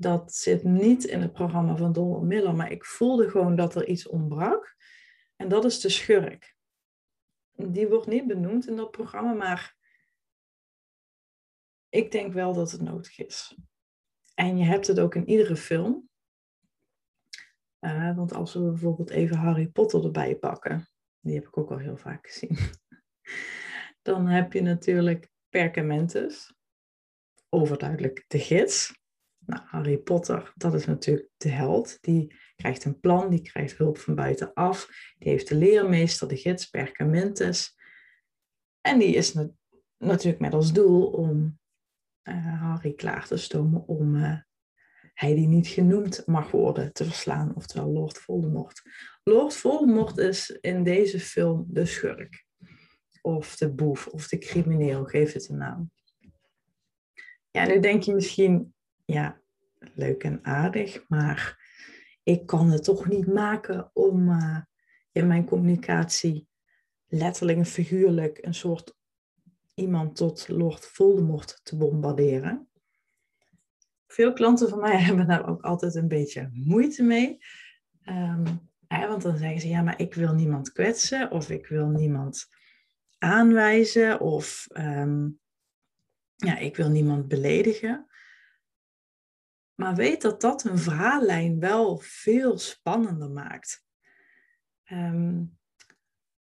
dat 0.00 0.34
zit 0.34 0.62
niet 0.64 1.04
in 1.04 1.20
het 1.20 1.32
programma 1.32 1.76
van 1.76 1.92
Donald 1.92 2.22
Miller, 2.22 2.54
maar 2.54 2.70
ik 2.70 2.84
voelde 2.84 3.30
gewoon 3.30 3.56
dat 3.56 3.74
er 3.74 3.86
iets 3.86 4.08
ontbrak. 4.08 4.76
En 5.36 5.48
dat 5.48 5.64
is 5.64 5.80
de 5.80 5.88
schurk. 5.88 6.56
Die 7.52 7.88
wordt 7.88 8.06
niet 8.06 8.26
benoemd 8.26 8.66
in 8.66 8.76
dat 8.76 8.90
programma, 8.90 9.32
maar 9.32 9.76
ik 11.88 12.12
denk 12.12 12.32
wel 12.32 12.54
dat 12.54 12.70
het 12.70 12.80
nodig 12.80 13.18
is. 13.18 13.56
En 14.34 14.58
je 14.58 14.64
hebt 14.64 14.86
het 14.86 15.00
ook 15.00 15.14
in 15.14 15.28
iedere 15.28 15.56
film. 15.56 16.08
Uh, 17.80 18.16
want 18.16 18.32
als 18.32 18.54
we 18.54 18.60
bijvoorbeeld 18.60 19.10
even 19.10 19.36
Harry 19.36 19.68
Potter 19.68 20.04
erbij 20.04 20.36
pakken, 20.36 20.88
die 21.20 21.34
heb 21.34 21.46
ik 21.46 21.58
ook 21.58 21.70
al 21.70 21.78
heel 21.78 21.96
vaak 21.96 22.26
gezien, 22.26 22.58
dan 24.02 24.26
heb 24.26 24.52
je 24.52 24.62
natuurlijk 24.62 25.30
Perkamentus, 25.48 26.54
overduidelijk 27.48 28.24
de 28.28 28.38
gids. 28.38 28.99
Nou, 29.46 29.62
Harry 29.64 29.98
Potter, 29.98 30.52
dat 30.56 30.74
is 30.74 30.86
natuurlijk 30.86 31.28
de 31.36 31.48
held. 31.48 31.98
Die 32.00 32.34
krijgt 32.56 32.84
een 32.84 33.00
plan, 33.00 33.30
die 33.30 33.42
krijgt 33.42 33.76
hulp 33.76 33.98
van 33.98 34.14
buitenaf. 34.14 34.88
Die 35.18 35.28
heeft 35.28 35.48
de 35.48 35.54
leermeester, 35.54 36.28
de 36.28 36.36
gids 36.36 36.66
Perkamentus. 36.66 37.78
En 38.80 38.98
die 38.98 39.14
is 39.14 39.36
natuurlijk 39.98 40.40
met 40.40 40.54
als 40.54 40.72
doel 40.72 41.06
om 41.06 41.58
uh, 42.22 42.62
Harry 42.62 42.92
klaar 42.92 43.26
te 43.26 43.36
stomen 43.36 43.86
om 43.86 44.14
uh, 44.14 44.38
hij 45.14 45.34
die 45.34 45.48
niet 45.48 45.66
genoemd 45.66 46.26
mag 46.26 46.50
worden 46.50 46.92
te 46.92 47.04
verslaan, 47.04 47.54
oftewel 47.54 47.88
Lord 47.88 48.18
Voldemort. 48.18 48.82
Lord 49.22 49.54
Voldemort 49.54 50.18
is 50.18 50.50
in 50.50 50.82
deze 50.82 51.20
film 51.20 51.66
de 51.68 51.86
schurk. 51.86 52.44
Of 53.22 53.56
de 53.56 53.72
boef, 53.74 54.06
of 54.06 54.28
de 54.28 54.38
crimineel, 54.38 55.04
geef 55.04 55.32
het 55.32 55.48
een 55.48 55.56
naam. 55.56 55.90
Ja, 57.50 57.66
nu 57.66 57.80
denk 57.80 58.02
je 58.02 58.14
misschien, 58.14 58.74
ja, 59.12 59.40
leuk 59.94 60.24
en 60.24 60.44
aardig, 60.44 61.04
maar 61.08 61.68
ik 62.22 62.46
kan 62.46 62.70
het 62.70 62.84
toch 62.84 63.08
niet 63.08 63.26
maken 63.26 63.90
om 63.92 64.28
uh, 64.28 64.58
in 65.12 65.26
mijn 65.26 65.44
communicatie 65.44 66.48
letterlijk 67.08 67.58
en 67.58 67.66
figuurlijk 67.66 68.38
een 68.40 68.54
soort 68.54 68.94
iemand 69.74 70.16
tot 70.16 70.48
Lord 70.48 70.86
Voldemort 70.86 71.60
te 71.62 71.76
bombarderen. 71.76 72.68
Veel 74.06 74.32
klanten 74.32 74.68
van 74.68 74.80
mij 74.80 74.96
hebben 75.06 75.26
daar 75.26 75.48
ook 75.48 75.62
altijd 75.62 75.94
een 75.94 76.08
beetje 76.08 76.50
moeite 76.52 77.02
mee. 77.02 77.38
Ja, 78.88 79.08
want 79.08 79.22
dan 79.22 79.36
zeggen 79.36 79.60
ze, 79.60 79.68
ja, 79.68 79.82
maar 79.82 80.00
ik 80.00 80.14
wil 80.14 80.34
niemand 80.34 80.72
kwetsen 80.72 81.30
of 81.30 81.50
ik 81.50 81.66
wil 81.66 81.88
niemand 81.88 82.46
aanwijzen 83.18 84.20
of 84.20 84.66
um, 84.72 85.40
ja, 86.36 86.58
ik 86.58 86.76
wil 86.76 86.88
niemand 86.88 87.28
beledigen. 87.28 88.09
Maar 89.80 89.94
weet 89.94 90.22
dat 90.22 90.40
dat 90.40 90.64
een 90.64 90.78
verhaallijn 90.78 91.60
wel 91.60 91.98
veel 91.98 92.58
spannender 92.58 93.30
maakt. 93.30 93.84
Um, 94.92 95.58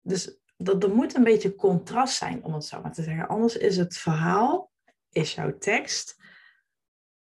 dus 0.01 0.41
dat, 0.57 0.83
er 0.83 0.95
moet 0.95 1.15
een 1.15 1.25
beetje 1.25 1.55
contrast 1.55 2.17
zijn, 2.17 2.45
om 2.45 2.55
het 2.55 2.65
zo 2.65 2.81
maar 2.81 2.93
te 2.93 3.03
zeggen. 3.03 3.29
Anders 3.29 3.57
is 3.57 3.77
het 3.77 3.97
verhaal, 3.97 4.73
is 5.11 5.35
jouw 5.35 5.59
tekst, 5.59 6.17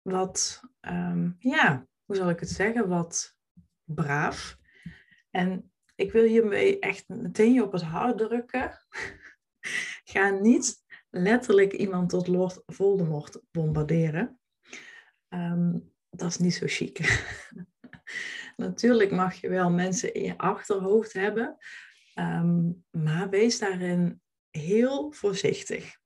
wat, 0.02 0.62
um, 0.82 1.36
ja, 1.40 1.88
hoe 2.06 2.16
zal 2.16 2.30
ik 2.30 2.40
het 2.40 2.50
zeggen, 2.50 2.88
wat 2.88 3.36
braaf. 3.84 4.58
En 5.30 5.72
ik 5.96 6.12
wil 6.12 6.24
hiermee 6.24 6.80
echt 6.80 7.08
meteen 7.08 7.54
je 7.54 7.64
op 7.64 7.72
het 7.72 7.84
hart 7.84 8.18
drukken. 8.18 8.80
Ga 10.12 10.30
niet 10.30 10.84
letterlijk 11.10 11.74
iemand 11.74 12.10
tot 12.10 12.28
Lord 12.28 12.62
Voldemort 12.66 13.42
bombarderen. 13.52 14.38
Um, 15.34 15.92
dat 16.10 16.30
is 16.30 16.38
niet 16.38 16.54
zo 16.54 16.66
chic. 16.68 17.00
Natuurlijk 18.56 19.12
mag 19.12 19.36
je 19.36 19.50
wel 19.50 19.72
mensen 19.72 20.14
in 20.14 20.24
je 20.24 20.38
achterhoofd 20.38 21.14
hebben, 21.14 21.58
um, 22.16 22.84
maar 22.92 23.30
wees 23.30 23.60
daarin 23.60 24.22
heel 24.50 25.12
voorzichtig. 25.12 25.98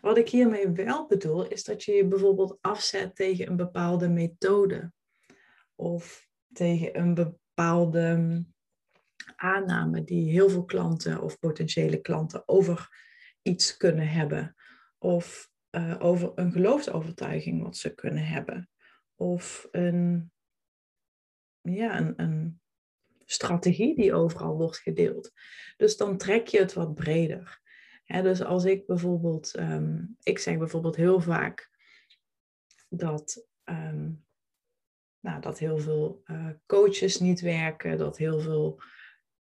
Wat 0.00 0.18
ik 0.18 0.28
hiermee 0.28 0.68
wel 0.68 1.06
bedoel, 1.06 1.48
is 1.48 1.64
dat 1.64 1.84
je 1.84 1.92
je 1.92 2.06
bijvoorbeeld 2.06 2.58
afzet 2.60 3.16
tegen 3.16 3.46
een 3.46 3.56
bepaalde 3.56 4.08
methode 4.08 4.92
of 5.74 6.28
tegen 6.52 6.98
een 6.98 7.14
bepaalde 7.14 8.44
aanname 9.36 10.04
die 10.04 10.30
heel 10.30 10.48
veel 10.48 10.64
klanten 10.64 11.22
of 11.22 11.38
potentiële 11.38 12.00
klanten 12.00 12.48
over 12.48 12.88
iets 13.42 13.76
kunnen 13.76 14.08
hebben. 14.08 14.54
Of 14.98 15.50
uh, 15.76 15.96
over 15.98 16.32
een 16.34 16.52
geloofsovertuiging 16.52 17.62
wat 17.62 17.76
ze 17.76 17.94
kunnen 17.94 18.26
hebben. 18.26 18.70
Of 19.14 19.68
een, 19.70 20.32
ja, 21.60 21.98
een, 21.98 22.12
een 22.16 22.60
strategie 23.24 23.94
die 23.96 24.14
overal 24.14 24.56
wordt 24.56 24.78
gedeeld. 24.78 25.32
Dus 25.76 25.96
dan 25.96 26.16
trek 26.16 26.46
je 26.46 26.58
het 26.58 26.72
wat 26.72 26.94
breder. 26.94 27.60
dus 28.06 28.42
als 28.42 28.64
ik 28.64 28.86
bijvoorbeeld, 28.86 29.58
um, 29.58 30.16
ik 30.22 30.38
zeg 30.38 30.58
bijvoorbeeld 30.58 30.96
heel 30.96 31.20
vaak 31.20 31.70
dat, 32.88 33.46
um, 33.64 34.24
nou, 35.20 35.40
dat 35.40 35.58
heel 35.58 35.78
veel 35.78 36.22
uh, 36.24 36.50
coaches 36.66 37.20
niet 37.20 37.40
werken, 37.40 37.98
dat 37.98 38.16
heel 38.16 38.40
veel 38.40 38.82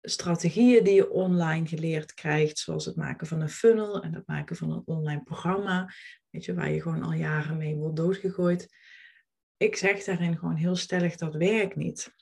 strategieën 0.02 0.84
die 0.84 0.94
je 0.94 1.10
online 1.10 1.68
geleerd 1.68 2.14
krijgt, 2.14 2.58
zoals 2.58 2.86
het 2.86 2.96
maken 2.96 3.28
van 3.28 3.42
een 3.42 3.50
funnel 3.50 4.04
en 4.04 4.14
het 4.14 4.28
maken 4.28 4.56
van 4.56 4.72
een 4.72 4.82
online 4.86 5.24
programma, 5.24 5.94
weet 6.30 6.46
je, 6.46 6.54
waar 6.54 6.72
je 6.72 6.82
gewoon 6.82 7.04
al 7.04 7.14
jaren 7.14 7.58
mee 7.58 7.76
wordt 7.76 7.96
doodgegooid. 7.96 8.76
Ik 9.58 9.76
zeg 9.76 10.04
daarin 10.04 10.38
gewoon 10.38 10.56
heel 10.56 10.76
stellig, 10.76 11.16
dat 11.16 11.36
werkt 11.36 11.76
niet. 11.76 12.14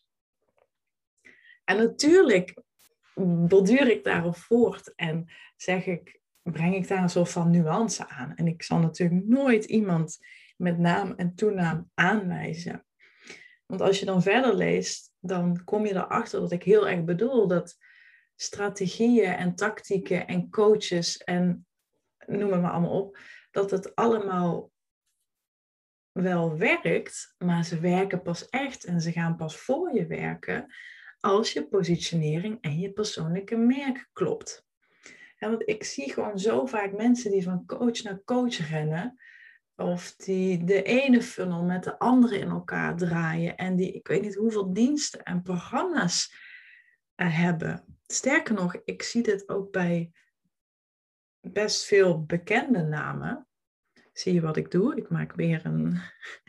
En 1.63 1.77
natuurlijk 1.77 2.61
borduur 3.47 3.89
ik 3.89 4.03
daarop 4.03 4.35
voort 4.35 4.95
en 4.95 5.31
zeg 5.55 5.85
ik, 5.85 6.19
breng 6.41 6.75
ik 6.75 6.87
daar 6.87 7.01
een 7.01 7.09
soort 7.09 7.29
van 7.29 7.51
nuance 7.51 8.07
aan. 8.07 8.35
En 8.35 8.47
ik 8.47 8.63
zal 8.63 8.79
natuurlijk 8.79 9.25
nooit 9.25 9.65
iemand 9.65 10.17
met 10.57 10.77
naam 10.77 11.13
en 11.13 11.35
toenaam 11.35 11.91
aanwijzen. 11.93 12.85
Want 13.65 13.81
als 13.81 13.99
je 13.99 14.05
dan 14.05 14.21
verder 14.21 14.55
leest, 14.55 15.06
dan 15.19 15.63
kom 15.63 15.85
je 15.85 15.95
erachter 15.95 16.39
dat 16.39 16.51
ik 16.51 16.63
heel 16.63 16.87
erg 16.87 17.03
bedoel 17.03 17.47
dat 17.47 17.77
strategieën 18.35 19.33
en 19.33 19.55
tactieken 19.55 20.27
en 20.27 20.49
coaches 20.49 21.17
en 21.17 21.65
noem 22.25 22.51
het 22.51 22.61
maar 22.61 22.71
allemaal 22.71 23.01
op, 23.01 23.17
dat 23.51 23.71
het 23.71 23.95
allemaal 23.95 24.71
wel 26.11 26.57
werkt, 26.57 27.35
maar 27.37 27.65
ze 27.65 27.79
werken 27.79 28.21
pas 28.21 28.49
echt 28.49 28.83
en 28.83 29.01
ze 29.01 29.11
gaan 29.11 29.35
pas 29.35 29.57
voor 29.57 29.93
je 29.93 30.07
werken 30.07 30.73
als 31.19 31.53
je 31.53 31.67
positionering 31.67 32.57
en 32.61 32.79
je 32.79 32.91
persoonlijke 32.91 33.55
merk 33.55 34.09
klopt. 34.13 34.65
want 35.39 35.69
ik 35.69 35.83
zie 35.83 36.13
gewoon 36.13 36.39
zo 36.39 36.65
vaak 36.65 36.91
mensen 36.91 37.31
die 37.31 37.43
van 37.43 37.65
coach 37.65 38.03
naar 38.03 38.21
coach 38.25 38.69
rennen, 38.69 39.19
Of 39.79 40.15
die 40.15 40.63
de 40.63 40.83
ene 40.83 41.21
funnel 41.21 41.63
met 41.63 41.83
de 41.83 41.99
andere 41.99 42.37
in 42.37 42.49
elkaar 42.49 42.97
draaien. 42.97 43.57
En 43.57 43.75
die, 43.75 43.91
ik 43.91 44.07
weet 44.07 44.21
niet 44.21 44.35
hoeveel 44.35 44.73
diensten 44.73 45.23
en 45.23 45.41
programma's 45.41 46.35
uh, 47.15 47.37
hebben. 47.39 47.99
Sterker 48.07 48.53
nog, 48.53 48.75
ik 48.85 49.03
zie 49.03 49.23
dit 49.23 49.49
ook 49.49 49.71
bij 49.71 50.11
best 51.39 51.85
veel 51.85 52.25
bekende 52.25 52.83
namen. 52.83 53.47
Zie 54.13 54.33
je 54.33 54.41
wat 54.41 54.57
ik 54.57 54.71
doe? 54.71 54.95
Ik 54.95 55.09
maak 55.09 55.33
weer 55.33 55.65
een. 55.65 55.99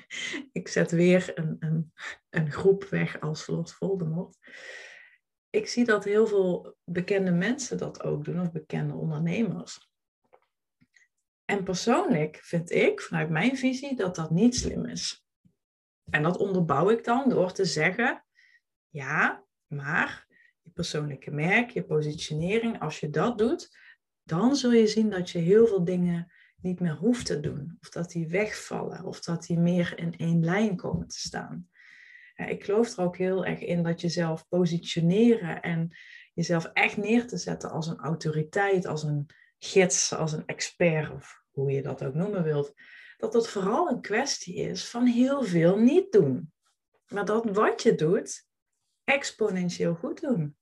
ik 0.53 0.69
zet 0.69 0.91
weer 0.91 1.33
een, 1.35 1.57
een, 1.59 1.93
een 2.31 2.53
groep 2.53 2.85
weg 2.85 3.21
als 3.21 3.47
Lord 3.47 3.73
Voldemort. 3.73 4.37
Ik 5.51 5.69
zie 5.69 5.85
dat 5.85 6.05
heel 6.05 6.27
veel 6.27 6.77
bekende 6.85 7.33
mensen 7.33 7.79
dat 7.79 8.03
ook 8.03 8.25
doen, 8.25 8.41
of 8.41 8.53
bekende 8.53 8.95
ondernemers. 8.95 9.88
En 11.51 11.65
persoonlijk 11.65 12.39
vind 12.43 12.71
ik, 12.71 13.01
vanuit 13.01 13.31
mijn 13.31 13.57
visie, 13.57 13.97
dat 13.97 14.15
dat 14.15 14.31
niet 14.31 14.57
slim 14.57 14.85
is. 14.85 15.27
En 16.11 16.23
dat 16.23 16.37
onderbouw 16.37 16.91
ik 16.91 17.05
dan 17.05 17.29
door 17.29 17.53
te 17.53 17.65
zeggen: 17.65 18.25
ja, 18.89 19.45
maar 19.67 20.27
je 20.63 20.71
persoonlijke 20.71 21.31
merk, 21.31 21.71
je 21.71 21.85
positionering, 21.85 22.81
als 22.81 23.01
je 23.01 23.11
dat 23.11 23.39
doet, 23.39 23.77
dan 24.23 24.57
zul 24.57 24.73
je 24.73 24.87
zien 24.87 25.11
dat 25.11 25.31
je 25.31 25.39
heel 25.39 25.67
veel 25.67 25.85
dingen 25.85 26.33
niet 26.57 26.81
meer 26.81 26.97
hoeft 26.97 27.27
te 27.27 27.41
doen. 27.41 27.77
Of 27.81 27.89
dat 27.89 28.11
die 28.11 28.29
wegvallen, 28.29 29.05
of 29.05 29.21
dat 29.21 29.47
die 29.47 29.59
meer 29.59 29.99
in 29.99 30.17
één 30.17 30.45
lijn 30.45 30.77
komen 30.77 31.09
te 31.09 31.19
staan. 31.19 31.69
ik 32.35 32.65
geloof 32.65 32.97
er 32.97 33.05
ook 33.05 33.17
heel 33.17 33.45
erg 33.45 33.61
in 33.61 33.83
dat 33.83 34.01
jezelf 34.01 34.49
positioneren 34.49 35.63
en 35.63 35.97
jezelf 36.35 36.65
echt 36.65 36.97
neer 36.97 37.27
te 37.27 37.37
zetten 37.37 37.71
als 37.71 37.87
een 37.87 37.99
autoriteit, 37.99 38.87
als 38.87 39.03
een 39.03 39.31
gids, 39.59 40.13
als 40.13 40.33
een 40.33 40.47
expert, 40.47 41.11
of 41.11 41.43
hoe 41.51 41.71
je 41.71 41.83
dat 41.83 42.05
ook 42.05 42.15
noemen 42.15 42.43
wilt, 42.43 42.75
dat 43.17 43.33
het 43.33 43.49
vooral 43.49 43.89
een 43.89 44.01
kwestie 44.01 44.55
is 44.55 44.89
van 44.89 45.07
heel 45.07 45.43
veel 45.43 45.79
niet 45.79 46.13
doen. 46.13 46.53
Maar 47.09 47.25
dat 47.25 47.45
wat 47.45 47.83
je 47.83 47.95
doet, 47.95 48.47
exponentieel 49.05 49.95
goed 49.95 50.21
doen. 50.21 50.57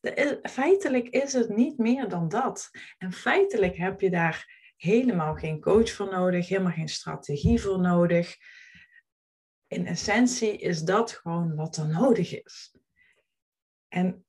De, 0.00 0.38
feitelijk 0.42 1.08
is 1.08 1.32
het 1.32 1.48
niet 1.48 1.78
meer 1.78 2.08
dan 2.08 2.28
dat. 2.28 2.70
En 2.98 3.12
feitelijk 3.12 3.76
heb 3.76 4.00
je 4.00 4.10
daar 4.10 4.72
helemaal 4.76 5.34
geen 5.34 5.60
coach 5.60 5.90
voor 5.90 6.10
nodig, 6.10 6.48
helemaal 6.48 6.72
geen 6.72 6.88
strategie 6.88 7.60
voor 7.60 7.80
nodig. 7.80 8.36
In 9.66 9.86
essentie 9.86 10.58
is 10.58 10.82
dat 10.82 11.12
gewoon 11.12 11.54
wat 11.54 11.76
er 11.76 11.88
nodig 11.88 12.42
is. 12.44 12.74
En 13.88 14.26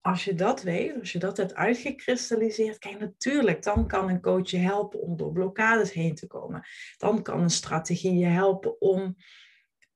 als 0.00 0.24
je 0.24 0.34
dat 0.34 0.62
weet, 0.62 0.98
als 0.98 1.12
je 1.12 1.18
dat 1.18 1.36
hebt 1.36 1.54
uitgekristalliseerd, 1.54 2.78
kijk, 2.78 2.98
natuurlijk, 2.98 3.62
dan 3.62 3.88
kan 3.88 4.08
een 4.08 4.20
coach 4.20 4.50
je 4.50 4.56
helpen 4.56 5.00
om 5.00 5.16
door 5.16 5.32
blokkades 5.32 5.92
heen 5.92 6.14
te 6.14 6.26
komen. 6.26 6.66
Dan 6.96 7.22
kan 7.22 7.40
een 7.40 7.50
strategie 7.50 8.18
je 8.18 8.26
helpen 8.26 8.80
om 8.80 9.16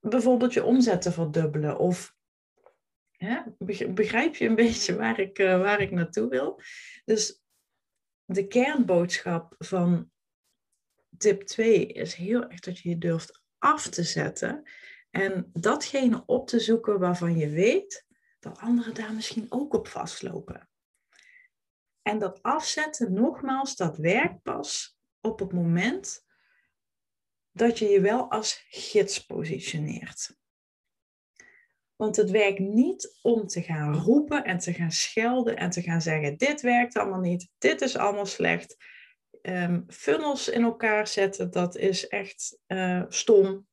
bijvoorbeeld 0.01 0.53
je 0.53 0.65
omzet 0.65 1.03
te 1.03 1.13
verdubbelen. 1.13 1.79
Of 1.79 2.15
begrijp 3.89 4.37
je 4.37 4.49
een 4.49 4.55
beetje 4.65 4.97
waar 4.97 5.21
ik, 5.21 5.39
uh, 5.39 5.61
waar 5.61 5.81
ik 5.81 5.91
naartoe 5.91 6.29
wil? 6.29 6.61
Dus 7.05 7.43
de 8.25 8.47
kernboodschap 8.47 9.55
van 9.59 10.11
tip 11.17 11.43
2 11.43 11.87
is 11.87 12.15
heel 12.15 12.49
erg 12.49 12.61
dat 12.61 12.79
je 12.79 12.89
je 12.89 12.99
durft 12.99 13.43
af 13.59 13.89
te 13.89 14.03
zetten 14.03 14.63
en 15.11 15.51
datgene 15.53 16.23
op 16.27 16.49
te 16.49 16.61
zoeken 16.61 16.99
waarvan 16.99 17.37
je 17.37 17.49
weet 17.49 18.04
dat 18.45 18.59
anderen 18.59 18.95
daar 18.95 19.15
misschien 19.15 19.47
ook 19.49 19.75
op 19.75 19.89
vastlopen. 19.89 20.69
En 22.03 22.19
dat 22.19 22.43
afzetten, 22.43 23.13
nogmaals, 23.13 23.77
dat 23.77 23.97
werkt 23.97 24.43
pas 24.43 24.99
op 25.21 25.39
het 25.39 25.53
moment 25.53 26.27
dat 27.53 27.79
je 27.79 27.87
je 27.89 28.01
wel 28.01 28.31
als 28.31 28.65
gids 28.69 29.27
positioneert. 29.27 30.37
Want 31.97 32.17
het 32.17 32.31
werkt 32.31 32.59
niet 32.59 33.19
om 33.23 33.47
te 33.47 33.63
gaan 33.63 33.95
roepen 33.95 34.45
en 34.45 34.59
te 34.59 34.73
gaan 34.73 34.93
schelden 34.93 35.57
en 35.57 35.71
te 35.71 35.83
gaan 35.83 36.01
zeggen: 36.01 36.37
dit 36.37 36.61
werkt 36.61 36.97
allemaal 36.97 37.21
niet, 37.21 37.51
dit 37.59 37.81
is 37.81 37.97
allemaal 37.97 38.27
slecht. 38.27 38.77
Um, 39.43 39.85
funnels 39.89 40.49
in 40.49 40.63
elkaar 40.63 41.07
zetten, 41.07 41.51
dat 41.51 41.77
is 41.77 42.09
echt 42.09 42.59
uh, 42.67 43.05
stom. 43.09 43.67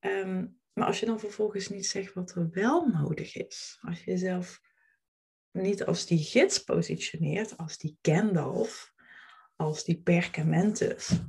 Um, 0.00 0.57
maar 0.78 0.86
als 0.86 1.00
je 1.00 1.06
dan 1.06 1.20
vervolgens 1.20 1.68
niet 1.68 1.86
zegt 1.86 2.14
wat 2.14 2.34
er 2.34 2.50
wel 2.50 2.86
nodig 2.86 3.36
is, 3.36 3.78
als 3.80 4.04
je 4.04 4.10
jezelf 4.10 4.60
niet 5.50 5.84
als 5.84 6.06
die 6.06 6.18
gids 6.18 6.58
positioneert, 6.58 7.56
als 7.56 7.78
die 7.78 7.98
Gandalf, 8.02 8.92
als 9.56 9.84
die 9.84 10.00
Perkamentus, 10.02 11.20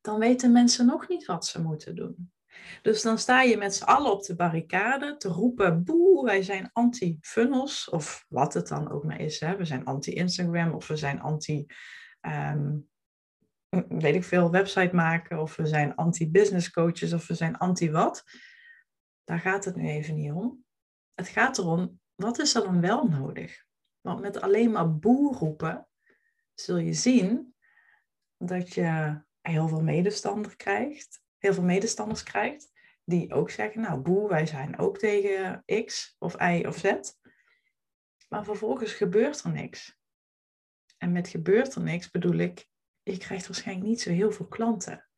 dan 0.00 0.18
weten 0.18 0.52
mensen 0.52 0.86
nog 0.86 1.08
niet 1.08 1.24
wat 1.24 1.46
ze 1.46 1.62
moeten 1.62 1.94
doen. 1.94 2.32
Dus 2.82 3.02
dan 3.02 3.18
sta 3.18 3.42
je 3.42 3.56
met 3.56 3.74
z'n 3.74 3.84
allen 3.84 4.12
op 4.12 4.22
de 4.22 4.34
barricade 4.34 5.16
te 5.16 5.28
roepen: 5.28 5.84
boe, 5.84 6.24
wij 6.24 6.42
zijn 6.42 6.70
anti-funnels, 6.72 7.88
of 7.88 8.24
wat 8.28 8.54
het 8.54 8.68
dan 8.68 8.90
ook 8.90 9.04
maar 9.04 9.20
is. 9.20 9.40
Hè. 9.40 9.56
We 9.56 9.64
zijn 9.64 9.84
anti-Instagram 9.84 10.74
of 10.74 10.86
we 10.86 10.96
zijn 10.96 11.20
anti. 11.20 11.66
Um, 12.20 12.88
weet 13.88 14.14
ik 14.14 14.24
veel, 14.24 14.50
website 14.50 14.94
maken, 14.94 15.40
of 15.40 15.56
we 15.56 15.66
zijn 15.66 15.94
anti-business 15.94 16.70
coaches, 16.70 17.12
of 17.12 17.26
we 17.26 17.34
zijn 17.34 17.56
anti-wat. 17.56 18.24
Daar 19.24 19.40
gaat 19.40 19.64
het 19.64 19.76
nu 19.76 19.88
even 19.88 20.14
niet 20.14 20.32
om. 20.32 20.64
Het 21.14 21.28
gaat 21.28 21.58
erom, 21.58 22.00
wat 22.14 22.38
is 22.38 22.54
er 22.54 22.62
dan 22.62 22.80
wel 22.80 23.08
nodig? 23.08 23.64
Want 24.00 24.20
met 24.20 24.40
alleen 24.40 24.70
maar 24.70 24.98
boe 24.98 25.34
roepen, 25.34 25.88
zul 26.54 26.76
je 26.76 26.92
zien 26.92 27.54
dat 28.36 28.74
je 28.74 29.20
heel 29.40 29.68
veel 29.68 29.82
medestander 29.82 30.56
krijgt, 30.56 31.22
heel 31.38 31.54
veel 31.54 31.62
medestanders 31.62 32.22
krijgt, 32.22 32.72
die 33.04 33.32
ook 33.32 33.50
zeggen, 33.50 33.80
nou 33.80 34.00
boe, 34.00 34.28
wij 34.28 34.46
zijn 34.46 34.78
ook 34.78 34.98
tegen 34.98 35.62
X 35.84 36.16
of 36.18 36.40
Y 36.40 36.64
of 36.66 36.76
Z. 36.76 36.92
Maar 38.28 38.44
vervolgens 38.44 38.92
gebeurt 38.92 39.40
er 39.44 39.50
niks. 39.50 39.98
En 40.98 41.12
met 41.12 41.28
gebeurt 41.28 41.74
er 41.74 41.82
niks 41.82 42.10
bedoel 42.10 42.34
ik, 42.34 42.68
je 43.04 43.18
krijgt 43.18 43.46
waarschijnlijk 43.46 43.86
niet 43.86 44.00
zo 44.00 44.10
heel 44.10 44.32
veel 44.32 44.46
klanten. 44.46 45.08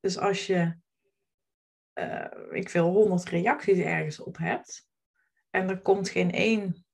Dus 0.00 0.18
als 0.18 0.46
je, 0.46 0.76
uh, 1.94 2.26
ik 2.50 2.68
wil 2.68 2.90
honderd 2.90 3.28
reacties 3.28 3.78
ergens 3.78 4.20
op 4.20 4.36
hebt 4.36 4.88
en 5.50 5.68
er 5.68 5.80
komt 5.80 6.08
geen 6.08 6.32
één 6.32 6.86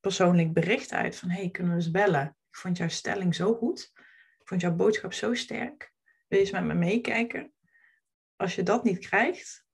persoonlijk 0.00 0.52
bericht 0.52 0.92
uit 0.92 1.16
van 1.16 1.28
hey, 1.30 1.50
kunnen 1.50 1.72
we 1.72 1.78
eens 1.78 1.90
bellen? 1.90 2.36
Ik 2.50 2.56
vond 2.56 2.76
jouw 2.76 2.88
stelling 2.88 3.34
zo 3.34 3.54
goed. 3.54 3.92
Ik 4.38 4.48
vond 4.48 4.60
jouw 4.60 4.74
boodschap 4.74 5.12
zo 5.12 5.34
sterk. 5.34 5.92
Wil 6.28 6.38
je 6.38 6.44
eens 6.44 6.54
met 6.54 6.64
me 6.64 6.74
meekijken? 6.74 7.52
Als 8.36 8.54
je 8.54 8.62
dat 8.62 8.84
niet 8.84 8.98
krijgt, 8.98 9.66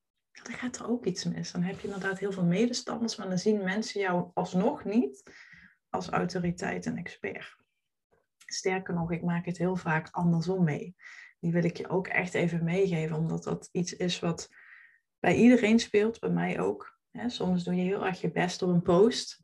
dan 0.42 0.54
gaat 0.54 0.78
er 0.78 0.88
ook 0.88 1.06
iets 1.06 1.24
mis. 1.24 1.52
Dan 1.52 1.62
heb 1.62 1.80
je 1.80 1.86
inderdaad 1.86 2.18
heel 2.18 2.32
veel 2.32 2.44
medestanders, 2.44 3.16
maar 3.16 3.28
dan 3.28 3.38
zien 3.38 3.64
mensen 3.64 4.00
jou 4.00 4.30
alsnog 4.34 4.84
niet 4.84 5.22
als 5.88 6.08
autoriteit 6.08 6.86
en 6.86 6.96
expert. 6.96 7.59
Sterker 8.52 8.94
nog, 8.94 9.12
ik 9.12 9.22
maak 9.22 9.46
het 9.46 9.58
heel 9.58 9.76
vaak 9.76 10.08
andersom 10.10 10.64
mee. 10.64 10.94
Die 11.38 11.52
wil 11.52 11.64
ik 11.64 11.76
je 11.76 11.88
ook 11.88 12.06
echt 12.06 12.34
even 12.34 12.64
meegeven, 12.64 13.16
omdat 13.16 13.44
dat 13.44 13.68
iets 13.72 13.96
is 13.96 14.18
wat 14.20 14.48
bij 15.18 15.34
iedereen 15.34 15.78
speelt, 15.78 16.18
bij 16.18 16.30
mij 16.30 16.60
ook. 16.60 16.98
soms 17.26 17.64
doe 17.64 17.74
je 17.74 17.82
heel 17.82 18.06
erg 18.06 18.20
je 18.20 18.30
best 18.30 18.62
op 18.62 18.68
een 18.68 18.82
post, 18.82 19.42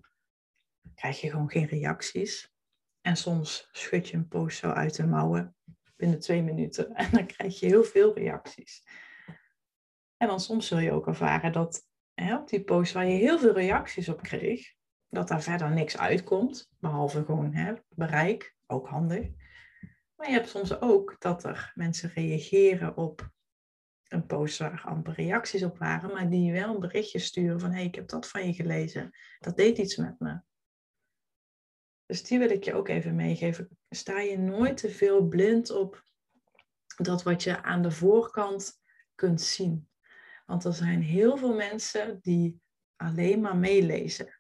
krijg 0.95 1.21
je 1.21 1.31
gewoon 1.31 1.51
geen 1.51 1.67
reacties. 1.67 2.55
En 3.01 3.17
soms 3.17 3.69
schud 3.73 4.09
je 4.09 4.17
een 4.17 4.29
post 4.29 4.59
zo 4.59 4.71
uit 4.71 4.97
de 4.97 5.07
mouwen 5.07 5.57
binnen 5.97 6.21
twee 6.21 6.43
minuten 6.43 6.95
en 6.95 7.11
dan 7.11 7.27
krijg 7.27 7.61
je 7.61 7.67
heel 7.67 7.85
veel 7.85 8.15
reacties. 8.15 8.85
En 10.17 10.29
dan 10.29 10.41
soms 10.41 10.67
zul 10.67 10.79
je 10.79 10.93
ook 10.93 11.07
ervaren 11.07 11.53
dat 11.53 11.89
op 12.15 12.49
die 12.49 12.65
post 12.65 12.93
waar 12.93 13.07
je 13.07 13.19
heel 13.19 13.39
veel 13.39 13.53
reacties 13.53 14.09
op 14.09 14.23
kreeg, 14.23 14.75
dat 15.09 15.29
daar 15.29 15.43
verder 15.43 15.71
niks 15.71 15.99
uitkomt, 15.99 16.71
behalve 16.79 17.25
gewoon 17.25 17.81
bereik 17.89 18.56
ook 18.67 18.89
handig. 18.89 19.29
Maar 20.17 20.27
je 20.27 20.33
hebt 20.33 20.49
soms 20.49 20.81
ook 20.81 21.17
dat 21.19 21.45
er 21.45 21.73
mensen 21.75 22.11
reageren 22.15 22.97
op 22.97 23.31
een 24.09 24.27
post 24.27 24.59
waar 24.59 24.83
amper 24.85 25.15
reacties 25.15 25.63
op 25.63 25.79
waren, 25.79 26.13
maar 26.13 26.31
die 26.31 26.53
wel 26.53 26.75
een 26.75 26.81
berichtje 26.81 27.19
sturen 27.19 27.61
van 27.61 27.71
hé, 27.71 27.77
hey, 27.77 27.85
ik 27.85 27.95
heb 27.95 28.09
dat 28.09 28.29
van 28.29 28.47
je 28.47 28.53
gelezen. 28.53 29.11
Dat 29.39 29.57
deed 29.57 29.79
iets 29.79 29.97
met 29.97 30.19
me. 30.19 30.41
Dus 32.07 32.23
die 32.23 32.39
wil 32.39 32.51
ik 32.51 32.65
je 32.65 32.75
ook 32.75 32.89
even 32.89 33.15
meegeven. 33.15 33.79
Sta 33.89 34.21
je 34.21 34.39
nooit 34.39 34.77
te 34.77 34.91
veel 34.91 35.27
blind 35.27 35.71
op 35.71 36.03
dat 36.97 37.23
wat 37.23 37.43
je 37.43 37.63
aan 37.63 37.83
de 37.83 37.91
voorkant 37.91 38.81
kunt 39.15 39.41
zien. 39.41 39.89
Want 40.47 40.65
er 40.65 40.75
zijn 40.75 41.03
heel 41.03 41.37
veel 41.37 41.55
mensen 41.55 42.19
die 42.23 42.61
alleen 42.97 43.41
maar 43.41 43.57
meelezen. 43.57 44.36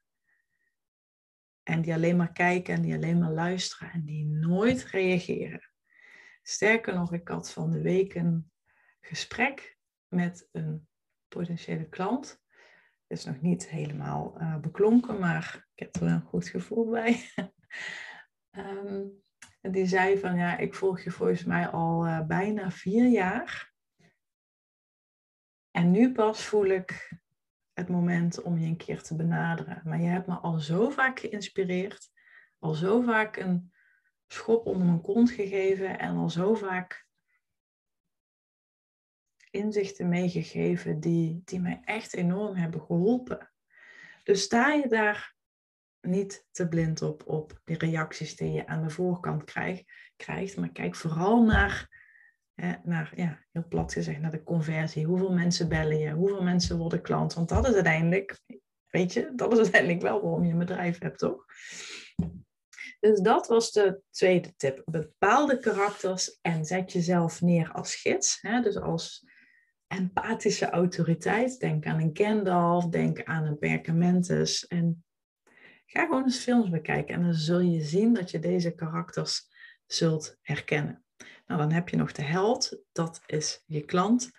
En 1.66 1.82
die 1.82 1.94
alleen 1.94 2.16
maar 2.16 2.32
kijken 2.32 2.74
en 2.74 2.82
die 2.82 2.94
alleen 2.94 3.18
maar 3.18 3.32
luisteren 3.32 3.92
en 3.92 4.04
die 4.04 4.26
nooit 4.26 4.84
reageren. 4.84 5.70
Sterker 6.42 6.94
nog, 6.94 7.12
ik 7.12 7.28
had 7.28 7.52
van 7.52 7.70
de 7.70 7.80
week 7.80 8.14
een 8.14 8.50
gesprek 9.00 9.78
met 10.08 10.48
een 10.52 10.88
potentiële 11.28 11.88
klant. 11.88 12.42
Het 13.06 13.18
is 13.18 13.24
nog 13.24 13.40
niet 13.40 13.68
helemaal 13.68 14.40
uh, 14.40 14.58
beklonken, 14.58 15.18
maar 15.18 15.68
ik 15.74 15.82
heb 15.82 15.96
er 15.96 16.04
wel 16.04 16.14
een 16.14 16.22
goed 16.22 16.48
gevoel 16.48 16.90
bij. 16.90 17.20
um, 18.50 19.12
En 19.66 19.72
die 19.72 19.86
zei 19.86 20.18
van 20.18 20.36
ja, 20.36 20.56
ik 20.56 20.74
volg 20.74 21.00
je 21.00 21.10
volgens 21.10 21.44
mij 21.44 21.68
al 21.68 22.06
eh, 22.06 22.26
bijna 22.26 22.70
vier 22.70 23.06
jaar. 23.06 23.72
En 25.70 25.90
nu 25.90 26.12
pas 26.12 26.44
voel 26.44 26.66
ik 26.66 27.18
het 27.76 27.88
moment 27.88 28.42
om 28.42 28.58
je 28.58 28.66
een 28.66 28.76
keer 28.76 29.02
te 29.02 29.16
benaderen. 29.16 29.82
Maar 29.84 30.00
je 30.00 30.08
hebt 30.08 30.26
me 30.26 30.34
al 30.34 30.58
zo 30.58 30.90
vaak 30.90 31.20
geïnspireerd, 31.20 32.10
al 32.58 32.74
zo 32.74 33.00
vaak 33.00 33.36
een 33.36 33.72
schop 34.26 34.66
onder 34.66 34.86
mijn 34.86 35.00
kont 35.00 35.30
gegeven 35.30 35.98
en 35.98 36.16
al 36.16 36.30
zo 36.30 36.54
vaak 36.54 37.06
inzichten 39.50 40.08
meegegeven 40.08 41.00
die, 41.00 41.42
die 41.44 41.60
mij 41.60 41.80
echt 41.84 42.14
enorm 42.14 42.56
hebben 42.56 42.80
geholpen. 42.80 43.52
Dus 44.24 44.42
sta 44.42 44.72
je 44.72 44.88
daar 44.88 45.34
niet 46.00 46.46
te 46.50 46.68
blind 46.68 47.02
op, 47.02 47.26
op 47.26 47.60
de 47.64 47.78
reacties 47.78 48.36
die 48.36 48.52
je 48.52 48.66
aan 48.66 48.82
de 48.82 48.90
voorkant 48.90 49.44
krijgt, 49.44 49.84
krijgt 50.16 50.56
maar 50.56 50.72
kijk 50.72 50.94
vooral 50.94 51.44
naar, 51.44 51.88
hè, 52.56 52.74
naar, 52.84 53.12
ja, 53.16 53.44
heel 53.52 53.66
plat 53.68 53.92
gezegd, 53.92 54.20
naar 54.20 54.30
de 54.30 54.42
conversie. 54.42 55.06
Hoeveel 55.06 55.32
mensen 55.32 55.68
bellen 55.68 55.98
je? 55.98 56.10
Hoeveel 56.10 56.42
mensen 56.42 56.78
worden 56.78 57.02
klant? 57.02 57.34
Want 57.34 57.48
dat 57.48 57.68
is 57.68 57.74
uiteindelijk, 57.74 58.40
weet 58.90 59.12
je, 59.12 59.32
dat 59.34 59.52
is 59.52 59.58
uiteindelijk 59.58 60.02
wel 60.02 60.22
waarom 60.22 60.44
je 60.44 60.52
een 60.52 60.58
bedrijf 60.58 60.98
hebt, 60.98 61.18
toch? 61.18 61.44
Dus 63.00 63.20
dat 63.20 63.46
was 63.46 63.72
de 63.72 64.00
tweede 64.10 64.54
tip. 64.56 64.82
Bepaalde 64.84 65.58
karakters 65.58 66.38
en 66.40 66.64
zet 66.64 66.92
jezelf 66.92 67.40
neer 67.40 67.72
als 67.72 67.94
gids. 67.94 68.38
Hè? 68.40 68.60
Dus 68.60 68.76
als 68.76 69.24
empathische 69.86 70.70
autoriteit. 70.70 71.58
Denk 71.58 71.86
aan 71.86 72.00
een 72.00 72.10
Gandalf, 72.12 72.88
denk 72.88 73.24
aan 73.24 73.44
een 73.44 73.58
Perkamentus. 73.58 74.66
En 74.66 75.04
ga 75.86 76.04
gewoon 76.04 76.24
eens 76.24 76.38
films 76.38 76.70
bekijken. 76.70 77.14
En 77.14 77.22
dan 77.22 77.34
zul 77.34 77.60
je 77.60 77.80
zien 77.80 78.14
dat 78.14 78.30
je 78.30 78.38
deze 78.38 78.74
karakters 78.74 79.48
zult 79.86 80.38
herkennen. 80.42 81.05
Nou, 81.46 81.60
dan 81.60 81.72
heb 81.72 81.88
je 81.88 81.96
nog 81.96 82.12
de 82.12 82.22
held. 82.22 82.78
Dat 82.92 83.22
is 83.26 83.62
je 83.66 83.84
klant. 83.84 84.30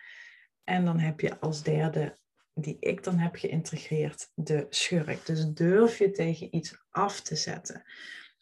En 0.64 0.86
dan 0.86 1.00
heb 1.00 1.20
je 1.20 1.40
als 1.40 1.64
derde, 1.64 2.18
die 2.54 2.78
ik 2.80 3.04
dan 3.04 3.18
heb 3.18 3.36
geïntegreerd, 3.36 4.32
de 4.34 4.66
schurk. 4.70 5.26
Dus 5.26 5.46
durf 5.46 5.98
je 5.98 6.12
tegen 6.12 6.56
iets 6.56 6.84
af 6.90 7.22
te 7.22 7.36
zetten. 7.36 7.84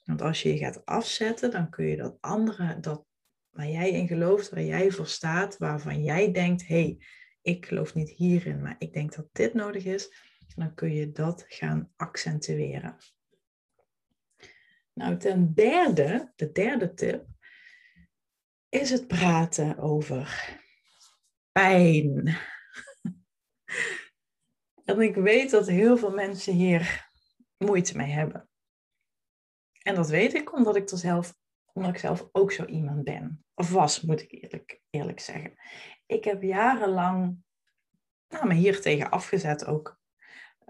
Want 0.03 0.21
als 0.21 0.41
je 0.41 0.53
je 0.53 0.57
gaat 0.57 0.85
afzetten, 0.85 1.51
dan 1.51 1.69
kun 1.69 1.85
je 1.85 1.95
dat 1.97 2.17
andere, 2.19 2.79
dat 2.79 3.05
waar 3.49 3.69
jij 3.69 3.91
in 3.91 4.07
gelooft, 4.07 4.49
waar 4.49 4.63
jij 4.63 4.91
voor 4.91 5.07
staat, 5.07 5.57
waarvan 5.57 6.03
jij 6.03 6.31
denkt, 6.31 6.67
hé, 6.67 6.81
hey, 6.81 6.97
ik 7.41 7.65
geloof 7.65 7.93
niet 7.93 8.09
hierin, 8.09 8.61
maar 8.61 8.75
ik 8.77 8.93
denk 8.93 9.15
dat 9.15 9.27
dit 9.31 9.53
nodig 9.53 9.85
is, 9.85 10.13
dan 10.55 10.73
kun 10.73 10.93
je 10.93 11.11
dat 11.11 11.45
gaan 11.47 11.91
accentueren. 11.95 12.97
Nou, 14.93 15.17
ten 15.17 15.53
derde, 15.53 16.31
de 16.35 16.51
derde 16.51 16.93
tip, 16.93 17.25
is 18.81 18.89
het 18.89 19.07
praten 19.07 19.77
over 19.77 20.57
pijn. 21.51 22.37
En 24.85 25.01
ik 25.01 25.15
weet 25.15 25.49
dat 25.49 25.67
heel 25.67 25.97
veel 25.97 26.11
mensen 26.11 26.53
hier 26.53 27.09
moeite 27.57 27.97
mee 27.97 28.11
hebben. 28.11 28.49
En 29.81 29.95
dat 29.95 30.09
weet 30.09 30.33
ik 30.33 30.53
omdat 30.53 30.75
ik 30.75 30.89
zelf, 30.93 31.35
omdat 31.73 31.91
ik 31.91 31.99
zelf 31.99 32.29
ook 32.31 32.51
zo 32.51 32.65
iemand 32.65 33.03
ben. 33.03 33.45
Of 33.53 33.69
was, 33.69 34.01
moet 34.01 34.21
ik 34.21 34.31
eerlijk, 34.31 34.81
eerlijk 34.89 35.19
zeggen. 35.19 35.53
Ik 36.05 36.23
heb 36.23 36.41
jarenlang 36.41 37.37
nou, 38.27 38.47
me 38.47 38.53
hier 38.53 38.81
tegen 38.81 39.09
afgezet 39.09 39.65
ook. 39.65 39.99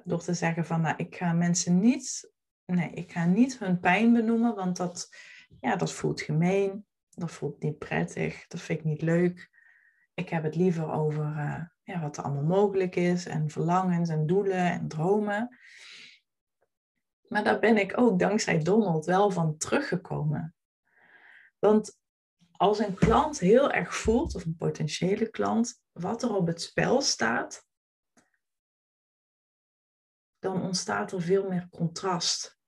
Door 0.03 0.23
te 0.23 0.33
zeggen 0.33 0.65
van, 0.65 0.81
nou, 0.81 0.95
ik 0.97 1.15
ga 1.15 1.33
mensen 1.33 1.79
niet, 1.79 2.31
nee, 2.65 2.89
ik 2.89 3.11
ga 3.11 3.25
niet 3.25 3.59
hun 3.59 3.79
pijn 3.79 4.13
benoemen, 4.13 4.55
want 4.55 4.77
dat, 4.77 5.09
ja, 5.59 5.75
dat 5.75 5.93
voelt 5.93 6.21
gemeen. 6.21 6.85
Dat 7.15 7.31
voelt 7.31 7.63
niet 7.63 7.77
prettig. 7.77 8.47
Dat 8.47 8.61
vind 8.61 8.79
ik 8.79 8.85
niet 8.85 9.01
leuk. 9.01 9.49
Ik 10.13 10.29
heb 10.29 10.43
het 10.43 10.55
liever 10.55 10.91
over 10.91 11.25
uh, 11.25 11.61
ja, 11.83 12.01
wat 12.01 12.17
er 12.17 12.23
allemaal 12.23 12.43
mogelijk 12.43 12.95
is. 12.95 13.25
En 13.25 13.49
verlangens 13.49 14.09
en 14.09 14.25
doelen 14.25 14.71
en 14.71 14.87
dromen. 14.87 15.57
Maar 17.27 17.43
daar 17.43 17.59
ben 17.59 17.77
ik 17.77 17.97
ook 17.97 18.19
dankzij 18.19 18.59
Donald 18.59 19.05
wel 19.05 19.31
van 19.31 19.57
teruggekomen. 19.57 20.55
Want 21.59 21.99
als 22.51 22.79
een 22.79 22.95
klant 22.95 23.39
heel 23.39 23.71
erg 23.71 23.95
voelt, 23.95 24.35
of 24.35 24.45
een 24.45 24.55
potentiële 24.55 25.29
klant, 25.29 25.81
wat 25.91 26.23
er 26.23 26.35
op 26.35 26.47
het 26.47 26.61
spel 26.61 27.01
staat, 27.01 27.65
dan 30.39 30.61
ontstaat 30.61 31.11
er 31.11 31.21
veel 31.21 31.49
meer 31.49 31.67
contrast. 31.69 32.59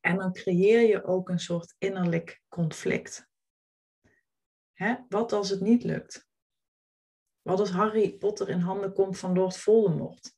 En 0.00 0.16
dan 0.16 0.32
creëer 0.32 0.80
je 0.80 1.04
ook 1.04 1.28
een 1.28 1.40
soort 1.40 1.74
innerlijk 1.78 2.42
conflict. 2.48 3.28
Hè? 4.72 4.96
Wat 5.08 5.32
als 5.32 5.50
het 5.50 5.60
niet 5.60 5.84
lukt? 5.84 6.28
Wat 7.42 7.60
als 7.60 7.70
Harry 7.70 8.12
Potter 8.12 8.48
in 8.48 8.60
handen 8.60 8.92
komt 8.92 9.18
van 9.18 9.34
Lord 9.34 9.56
Voldemort? 9.56 10.34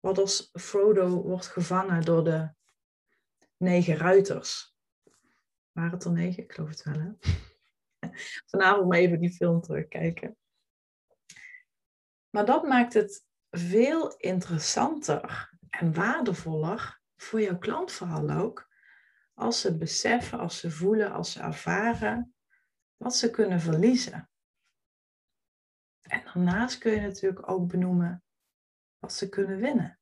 Wat 0.00 0.18
als 0.18 0.50
Frodo 0.52 1.22
wordt 1.22 1.46
gevangen 1.46 2.02
door 2.02 2.24
de 2.24 2.54
negen 3.56 3.96
ruiters? 3.96 4.74
Waren 5.72 5.90
het 5.90 6.04
er 6.04 6.12
negen? 6.12 6.42
Ik 6.42 6.52
geloof 6.52 6.70
het 6.70 6.82
wel, 6.82 7.00
hè? 7.00 7.12
Vanavond 8.50 8.88
maar 8.88 8.98
even 8.98 9.20
die 9.20 9.32
film 9.32 9.60
terugkijken. 9.60 10.36
Maar 12.30 12.46
dat 12.46 12.62
maakt 12.62 12.92
het 12.92 13.24
veel 13.50 14.16
interessanter 14.16 15.50
en 15.70 15.94
waardevoller 15.94 17.02
voor 17.16 17.40
jouw 17.40 17.58
klant 17.58 17.92
vooral 17.92 18.30
ook. 18.30 18.72
Als 19.34 19.60
ze 19.60 19.76
beseffen, 19.76 20.38
als 20.38 20.58
ze 20.58 20.70
voelen, 20.70 21.12
als 21.12 21.32
ze 21.32 21.40
ervaren 21.40 22.34
wat 22.96 23.16
ze 23.16 23.30
kunnen 23.30 23.60
verliezen. 23.60 24.30
En 26.02 26.22
daarnaast 26.24 26.78
kun 26.78 26.92
je 26.92 27.00
natuurlijk 27.00 27.48
ook 27.48 27.68
benoemen 27.68 28.24
wat 28.98 29.12
ze 29.12 29.28
kunnen 29.28 29.58
winnen. 29.58 29.98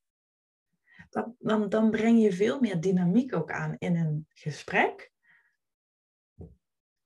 Dan, 1.10 1.36
dan, 1.38 1.68
dan 1.68 1.90
breng 1.90 2.22
je 2.22 2.32
veel 2.32 2.60
meer 2.60 2.80
dynamiek 2.80 3.34
ook 3.34 3.50
aan 3.50 3.76
in 3.78 3.96
een 3.96 4.26
gesprek. 4.28 5.12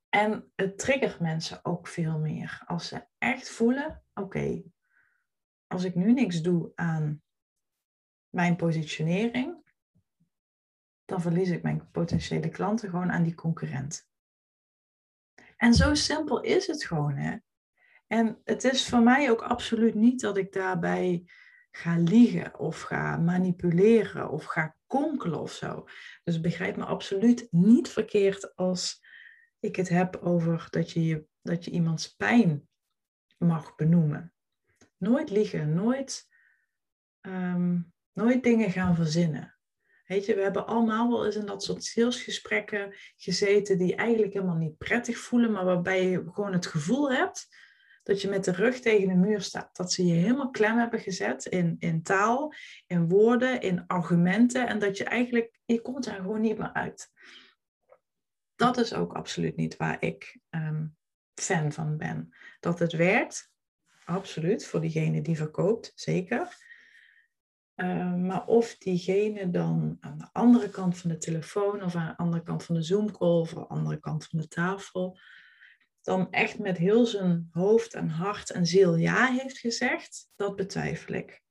En 0.09 0.53
het 0.55 0.79
triggert 0.79 1.21
mensen 1.21 1.65
ook 1.65 1.87
veel 1.89 2.19
meer. 2.19 2.63
Als 2.67 2.89
ze 2.89 3.07
echt 3.19 3.49
voelen, 3.49 4.03
oké, 4.15 4.63
als 5.67 5.85
ik 5.85 5.95
nu 5.95 6.13
niks 6.13 6.43
doe 6.43 6.73
aan 6.75 7.23
mijn 8.29 8.57
positionering, 8.57 9.66
dan 11.07 11.21
verlies 11.21 11.49
ik 11.49 11.63
mijn 11.63 11.91
potentiële 11.91 12.49
klanten 12.49 12.91
gewoon 12.91 13.13
aan 13.13 13.23
die 13.23 13.35
concurrent. 13.35 14.09
En 15.57 15.75
zo 15.75 15.95
simpel 15.95 16.41
is 16.41 16.67
het 16.67 16.85
gewoon. 16.85 17.17
Hè? 17.17 17.37
En 18.07 18.41
het 18.45 18.65
is 18.65 18.89
voor 18.89 19.03
mij 19.03 19.31
ook 19.31 19.43
absoluut 19.43 19.95
niet 19.95 20.21
dat 20.21 20.37
ik 20.37 20.53
daarbij 20.53 21.25
ga 21.71 21.99
liegen 21.99 22.59
of 22.59 22.81
ga 22.81 23.17
manipuleren 23.17 24.31
of 24.31 24.45
ga 24.45 24.77
konkelen 24.87 25.41
of 25.41 25.53
zo. 25.53 25.89
Dus 26.25 26.41
begrijp 26.41 26.77
me 26.77 26.85
absoluut 26.85 27.49
niet 27.51 27.89
verkeerd 27.89 28.57
als 28.57 29.05
ik 29.59 29.77
het 29.77 29.89
heb 29.89 30.17
over 30.17 30.67
dat 30.71 30.91
je, 30.91 31.27
dat 31.43 31.65
je 31.65 31.71
iemands 31.71 32.15
pijn 32.15 32.69
mag 33.39 33.75
benoemen. 33.75 34.33
Nooit 34.97 35.31
liegen, 35.31 35.75
nooit, 35.75 36.29
ehm, 37.21 37.81
nooit 38.13 38.43
dingen 38.43 38.71
gaan 38.71 38.95
verzinnen. 38.97 39.56
Weet 40.07 40.27
je, 40.27 40.35
we 40.35 40.43
hebben 40.43 40.67
allemaal 40.67 41.09
wel 41.09 41.27
eens 41.27 41.37
in 41.37 41.47
dat 41.47 41.63
soort 41.63 41.85
salesgesprekken 41.85 42.95
gezeten 43.17 43.79
die 43.79 43.97
eigenlijk 43.97 44.33
helemaal 44.33 44.57
niet 44.57 44.79
prettig 44.79 45.19
voelen, 45.19 45.53
maar 45.53 45.65
waarbij 45.65 46.09
je 46.09 46.25
gewoon 46.33 46.53
het 46.53 46.67
gevoel 46.67 47.13
hebt 47.13 47.49
dat 48.03 48.21
je 48.21 48.29
met 48.29 48.45
de 48.45 48.53
rug 48.53 48.81
tegen 48.81 49.09
de 49.09 49.15
muur 49.15 49.41
staat. 49.41 49.77
Dat 49.77 49.93
ze 49.93 50.07
je 50.07 50.15
helemaal 50.15 50.51
klem 50.51 50.79
hebben 50.79 51.01
gezet 51.01 51.47
in, 51.47 51.77
in 51.79 52.03
taal, 52.03 52.53
in 52.87 53.09
woorden, 53.09 53.61
in 53.61 53.87
argumenten 53.87 54.69
en 54.69 54.79
dat 54.79 54.97
je 54.97 55.05
eigenlijk, 55.05 55.59
je 55.65 55.81
komt 55.81 56.07
er 56.07 56.15
gewoon 56.15 56.41
niet 56.41 56.59
meer 56.59 56.73
uit. 56.73 57.11
Dat 58.55 58.77
is 58.77 58.95
ook 58.95 59.13
absoluut 59.13 59.57
niet 59.57 59.77
waar 59.77 60.03
ik 60.03 60.39
um, 60.51 60.97
fan 61.35 61.73
van 61.73 61.97
ben. 61.97 62.35
Dat 62.61 62.79
het 62.79 62.93
werkt, 62.93 63.51
absoluut, 64.05 64.67
voor 64.67 64.81
diegene 64.81 65.23
die 65.23 65.37
verkoopt, 65.37 65.93
zeker. 65.95 66.57
Uh, 67.77 68.15
maar 68.15 68.47
of 68.47 68.77
diegene 68.79 69.51
dan 69.51 69.97
aan 70.01 70.19
de 70.19 70.29
andere 70.33 70.71
kant 70.71 70.99
van 70.99 71.11
de 71.11 71.19
telefoon 71.19 71.83
of 71.83 71.95
aan 71.95 72.07
de 72.07 72.17
andere 72.17 72.43
kant 72.43 72.65
van 72.65 72.75
de 72.75 72.83
Zoom-call 72.83 73.41
of 73.41 73.57
aan 73.57 73.63
de 73.63 73.69
andere 73.69 74.01
kant 74.01 74.27
van 74.27 74.39
de 74.39 74.49
tafel 74.49 75.19
dan 76.07 76.31
echt 76.31 76.59
met 76.59 76.77
heel 76.77 77.07
zijn 77.07 77.49
hoofd 77.51 77.95
en 77.95 78.09
hart 78.09 78.51
en 78.51 78.67
ziel 78.67 78.97
ja 78.97 79.27
heeft 79.27 79.59
gezegd, 79.59 80.31
dat 80.37 80.57
betwijfel 80.57 81.15
ik. 81.15 81.43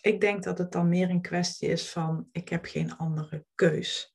Ik 0.00 0.20
denk 0.20 0.42
dat 0.42 0.58
het 0.58 0.72
dan 0.72 0.88
meer 0.88 1.10
een 1.10 1.22
kwestie 1.22 1.68
is 1.68 1.90
van 1.90 2.28
ik 2.32 2.48
heb 2.48 2.64
geen 2.64 2.96
andere 2.96 3.46
keus. 3.54 4.14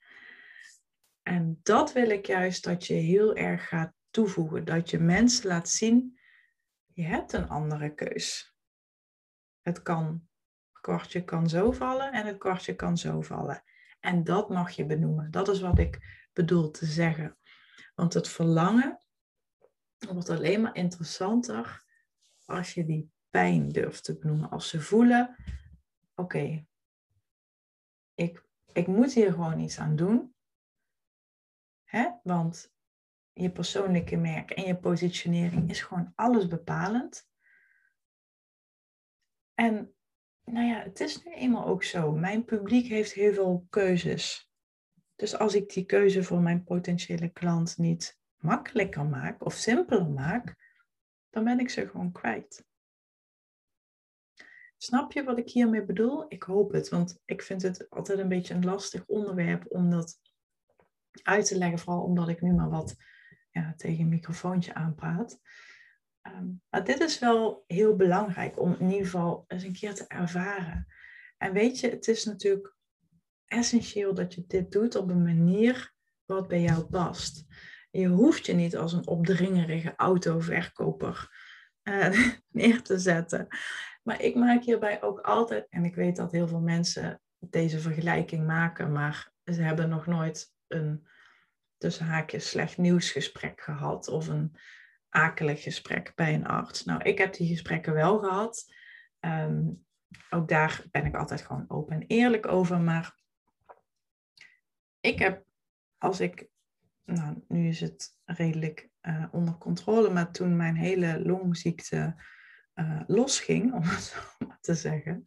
En 1.24 1.60
dat 1.64 1.94
wil 1.94 2.10
ik 2.10 2.26
juist 2.26 2.64
dat 2.64 2.88
je 2.88 2.94
heel 2.94 3.36
erg 3.36 3.68
gaat 3.68 3.94
toevoegen. 4.10 4.66
Dat 4.66 4.90
je 4.90 5.00
mensen 5.00 5.48
laat 5.48 5.70
zien, 5.70 6.20
je 6.94 7.04
hebt 7.04 7.34
een 7.34 7.48
andere 7.48 7.94
keus. 7.94 8.56
Het 9.62 9.82
kan, 9.82 10.29
kwartje 10.82 11.24
kan 11.24 11.50
zo 11.50 11.72
vallen 11.72 12.12
en 12.12 12.26
het 12.26 12.38
kwartje 12.38 12.76
kan 12.76 12.98
zo 12.98 13.22
vallen. 13.22 13.64
En 14.00 14.24
dat 14.24 14.50
mag 14.50 14.72
je 14.72 14.86
benoemen. 14.86 15.32
Dat 15.32 15.48
is 15.48 15.60
wat 15.60 15.80
ik 15.80 16.28
bedoel 16.34 16.72
te 16.72 16.86
zeggen. 16.86 17.38
Want 17.96 18.14
het 18.14 18.28
verlangen 18.28 19.00
wordt 19.98 20.30
alleen 20.30 20.62
maar 20.62 20.76
interessanter 20.76 21.84
als 22.46 22.74
je 22.74 22.86
die 22.86 23.12
pijn 23.30 23.70
durft 23.70 24.04
te 24.04 24.18
benoemen. 24.18 24.50
Als 24.50 24.70
ze 24.70 24.82
voelen, 24.82 25.36
oké, 26.16 26.66
ik, 28.14 28.46
ik 28.74 28.88
moet 28.88 29.14
hier 29.14 29.32
gewoon 29.32 29.60
iets 29.60 29.80
aan 29.80 29.96
doen. 29.96 30.34
Hè? 31.84 32.10
Want 32.24 32.74
je 33.34 33.52
persoonlijke 33.52 34.18
merk 34.18 34.52
en 34.52 34.64
je 34.64 34.78
positionering 34.78 35.70
is 35.70 35.82
gewoon 35.82 36.12
alles 36.16 36.48
bepalend. 36.48 37.28
En 39.54 39.94
nou 40.52 40.68
ja, 40.68 40.82
het 40.84 41.00
is 41.00 41.24
nu 41.24 41.34
eenmaal 41.34 41.66
ook 41.66 41.84
zo. 41.84 42.12
Mijn 42.12 42.46
publiek 42.46 42.88
heeft 42.88 43.14
heel 43.14 43.34
veel 43.34 43.66
keuzes. 43.70 44.52
Dus 45.16 45.38
als 45.38 45.56
ik 45.56 45.74
die 45.74 45.86
keuze 45.86 46.24
voor 46.24 46.40
mijn 46.40 46.64
potentiële 46.64 47.30
klant 47.30 47.78
niet 47.78 48.20
makkelijker 48.38 49.06
maak 49.06 49.46
of 49.46 49.54
simpeler 49.54 50.10
maak, 50.10 50.56
dan 51.30 51.44
ben 51.44 51.60
ik 51.60 51.70
ze 51.70 51.88
gewoon 51.88 52.12
kwijt. 52.12 52.68
Snap 54.78 55.12
je 55.12 55.24
wat 55.24 55.38
ik 55.38 55.50
hiermee 55.50 55.86
bedoel? 55.86 56.26
Ik 56.28 56.44
hoop 56.44 56.72
het, 56.72 56.90
want 56.90 57.22
ik 57.26 57.42
vind 57.42 57.62
het 57.62 57.90
altijd 57.90 58.20
een 58.20 58.28
beetje 58.28 58.54
een 58.54 58.66
lastig 58.66 59.06
onderwerp 59.06 59.66
om 59.68 59.90
dat 59.90 60.20
uit 61.24 61.46
te 61.46 61.58
leggen, 61.58 61.80
vooral 61.80 62.04
omdat 62.04 62.28
ik 62.28 62.42
nu 62.42 62.54
maar 62.54 62.70
wat 62.70 62.96
ja, 63.52 63.74
tegen 63.78 64.04
een 64.04 64.10
microfoontje 64.10 64.74
aanpraat. 64.74 65.40
Maar 66.70 66.84
dit 66.84 67.00
is 67.00 67.20
wel 67.20 67.64
heel 67.68 67.96
belangrijk 67.96 68.60
om 68.60 68.76
in 68.80 68.90
ieder 68.90 69.06
geval 69.06 69.44
eens 69.48 69.64
een 69.64 69.74
keer 69.74 69.94
te 69.94 70.08
ervaren. 70.08 70.88
En 71.38 71.54
weet 71.54 71.80
je, 71.80 71.90
het 71.90 72.08
is 72.08 72.26
natuurlijk 72.26 72.76
essentieel 73.46 74.14
dat 74.14 74.34
je 74.34 74.44
dit 74.48 74.72
doet 74.72 74.96
op 74.96 75.10
een 75.10 75.24
manier 75.24 75.94
wat 76.26 76.48
bij 76.48 76.62
jou 76.62 76.84
past. 76.84 77.46
Je 77.92 78.08
hoeft 78.08 78.46
je 78.46 78.54
niet 78.54 78.78
als 78.78 78.94
een 78.94 79.08
opdringerige 79.08 79.94
autoverkoper 79.96 81.30
uh, 81.84 82.32
neer 82.48 82.82
te 82.82 83.00
zetten. 83.00 83.48
Maar 84.04 84.22
ik 84.22 84.36
maak 84.36 84.64
hierbij 84.64 85.02
ook 85.02 85.20
altijd, 85.20 85.66
en 85.70 85.86
ik 85.86 85.96
weet 85.96 86.16
dat 86.16 86.32
heel 86.32 86.48
veel 86.48 86.62
mensen 86.62 87.22
deze 87.40 87.80
vergelijking 87.80 88.46
maken, 88.46 88.92
maar 88.92 89.32
ze 89.44 89.62
hebben 89.62 89.90
nog 89.90 90.06
nooit 90.06 90.54
een 90.68 91.08
tussen 91.78 92.06
haakjes 92.06 92.50
slecht 92.50 92.78
nieuwsgesprek 92.78 93.62
gehad 93.62 94.08
of 94.08 94.28
een 94.28 94.56
akelig 95.10 95.64
gesprek 95.64 96.12
bij 96.16 96.34
een 96.34 96.48
arts. 96.48 96.86
Nou, 96.86 97.02
ik 97.02 97.18
heb 97.18 97.34
die 97.34 97.48
gesprekken 97.48 97.94
wel 97.94 98.20
gehad. 98.20 98.74
Ehm, 99.20 99.64
ook 100.30 100.48
daar 100.48 100.86
ben 100.92 101.06
ik 101.06 101.16
altijd 101.16 101.42
gewoon 101.42 101.66
open 101.68 101.96
en 101.96 102.08
eerlijk 102.08 102.48
over. 102.48 102.80
Maar 102.80 103.16
ik 105.00 105.20
heb, 105.20 105.46
als 105.98 106.20
ik, 106.20 106.48
nou, 107.06 107.44
nu 107.48 107.68
is 107.68 107.80
het 107.80 108.18
redelijk 108.26 108.90
uh, 109.02 109.26
onder 109.32 109.58
controle, 109.58 110.10
maar 110.10 110.32
toen 110.32 110.56
mijn 110.56 110.76
hele 110.76 111.22
longziekte 111.26 112.16
uh, 112.76 113.02
losging, 113.08 113.74
om 113.78 113.82
het 113.82 114.04
zo 114.04 114.20
maar 114.48 114.58
te 114.62 114.74
zeggen, 114.74 115.26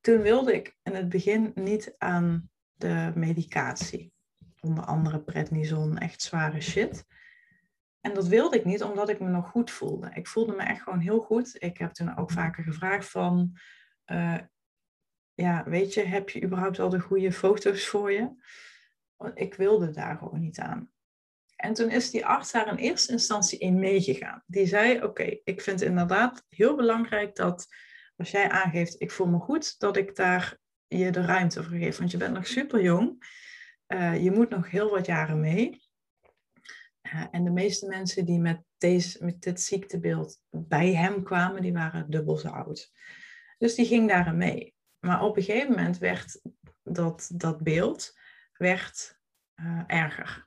toen 0.00 0.22
wilde 0.22 0.54
ik 0.54 0.76
in 0.82 0.94
het 0.94 1.08
begin 1.08 1.52
niet 1.54 1.94
aan 1.98 2.50
de 2.74 3.12
medicatie. 3.14 4.12
Onder 4.60 4.84
andere 4.84 5.20
prednison, 5.20 5.98
echt 5.98 6.22
zware 6.22 6.60
shit. 6.60 7.04
En 8.08 8.14
dat 8.14 8.26
wilde 8.26 8.56
ik 8.56 8.64
niet, 8.64 8.82
omdat 8.82 9.08
ik 9.08 9.20
me 9.20 9.28
nog 9.28 9.48
goed 9.48 9.70
voelde. 9.70 10.10
Ik 10.14 10.26
voelde 10.26 10.52
me 10.52 10.62
echt 10.62 10.82
gewoon 10.82 10.98
heel 10.98 11.20
goed. 11.20 11.62
Ik 11.62 11.78
heb 11.78 11.92
toen 11.92 12.16
ook 12.16 12.30
vaker 12.30 12.64
gevraagd 12.64 13.10
van, 13.10 13.58
uh, 14.06 14.38
ja, 15.34 15.64
weet 15.64 15.94
je, 15.94 16.02
heb 16.02 16.30
je 16.30 16.42
überhaupt 16.42 16.78
al 16.78 16.88
de 16.88 17.00
goede 17.00 17.32
foto's 17.32 17.86
voor 17.86 18.12
je? 18.12 18.30
Want 19.16 19.38
ik 19.38 19.54
wilde 19.54 19.90
daar 19.90 20.16
gewoon 20.16 20.40
niet 20.40 20.58
aan. 20.58 20.90
En 21.56 21.74
toen 21.74 21.90
is 21.90 22.10
die 22.10 22.26
arts 22.26 22.52
daar 22.52 22.68
in 22.68 22.76
eerste 22.76 23.12
instantie 23.12 23.58
in 23.58 23.78
meegegaan. 23.78 24.42
Die 24.46 24.66
zei, 24.66 25.02
oké, 25.02 25.38
ik 25.44 25.60
vind 25.60 25.82
inderdaad 25.82 26.44
heel 26.48 26.76
belangrijk 26.76 27.36
dat 27.36 27.66
als 28.16 28.30
jij 28.30 28.50
aangeeft, 28.50 29.00
ik 29.00 29.10
voel 29.10 29.26
me 29.26 29.38
goed, 29.38 29.78
dat 29.78 29.96
ik 29.96 30.16
daar 30.16 30.58
je 30.86 31.10
de 31.10 31.24
ruimte 31.24 31.64
voor 31.64 31.76
geef. 31.76 31.98
Want 31.98 32.10
je 32.10 32.16
bent 32.16 32.34
nog 32.34 32.46
super 32.46 32.82
jong. 32.82 33.26
Uh, 33.88 34.22
je 34.22 34.30
moet 34.30 34.50
nog 34.50 34.70
heel 34.70 34.90
wat 34.90 35.06
jaren 35.06 35.40
mee. 35.40 35.87
En 37.30 37.44
de 37.44 37.50
meeste 37.50 37.86
mensen 37.86 38.24
die 38.24 38.38
met, 38.38 38.62
deze, 38.78 39.24
met 39.24 39.42
dit 39.42 39.60
ziektebeeld 39.60 40.40
bij 40.50 40.94
hem 40.94 41.22
kwamen, 41.22 41.62
die 41.62 41.72
waren 41.72 42.10
dubbel 42.10 42.36
zo 42.36 42.48
oud. 42.48 42.92
Dus 43.58 43.74
die 43.74 43.86
ging 43.86 44.08
daarin 44.08 44.36
mee. 44.36 44.74
Maar 44.98 45.22
op 45.22 45.36
een 45.36 45.42
gegeven 45.42 45.70
moment 45.70 45.98
werd 45.98 46.40
dat, 46.82 47.30
dat 47.34 47.62
beeld 47.62 48.12
werd, 48.52 49.18
uh, 49.60 49.82
erger. 49.86 50.46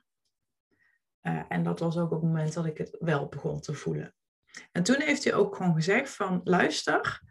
Uh, 1.22 1.42
en 1.48 1.62
dat 1.62 1.78
was 1.78 1.96
ook 1.96 2.10
op 2.10 2.20
het 2.20 2.30
moment 2.30 2.52
dat 2.52 2.66
ik 2.66 2.78
het 2.78 2.96
wel 3.00 3.28
begon 3.28 3.60
te 3.60 3.74
voelen. 3.74 4.14
En 4.72 4.82
toen 4.82 5.00
heeft 5.00 5.24
hij 5.24 5.34
ook 5.34 5.56
gewoon 5.56 5.74
gezegd 5.74 6.10
van, 6.10 6.40
luister, 6.44 7.22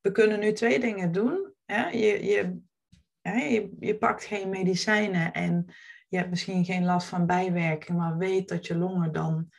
we 0.00 0.12
kunnen 0.12 0.40
nu 0.40 0.52
twee 0.52 0.80
dingen 0.80 1.12
doen. 1.12 1.54
Hè? 1.64 1.88
Je, 1.88 2.24
je, 2.24 2.60
je, 3.22 3.76
je 3.80 3.98
pakt 3.98 4.24
geen 4.24 4.48
medicijnen 4.48 5.32
en 5.32 5.66
je 6.08 6.16
hebt 6.16 6.30
misschien 6.30 6.64
geen 6.64 6.84
last 6.84 7.08
van 7.08 7.26
bijwerking, 7.26 7.98
maar 7.98 8.16
weet 8.16 8.48
dat 8.48 8.66
je 8.66 8.76
longen 8.76 9.12
dan 9.12 9.52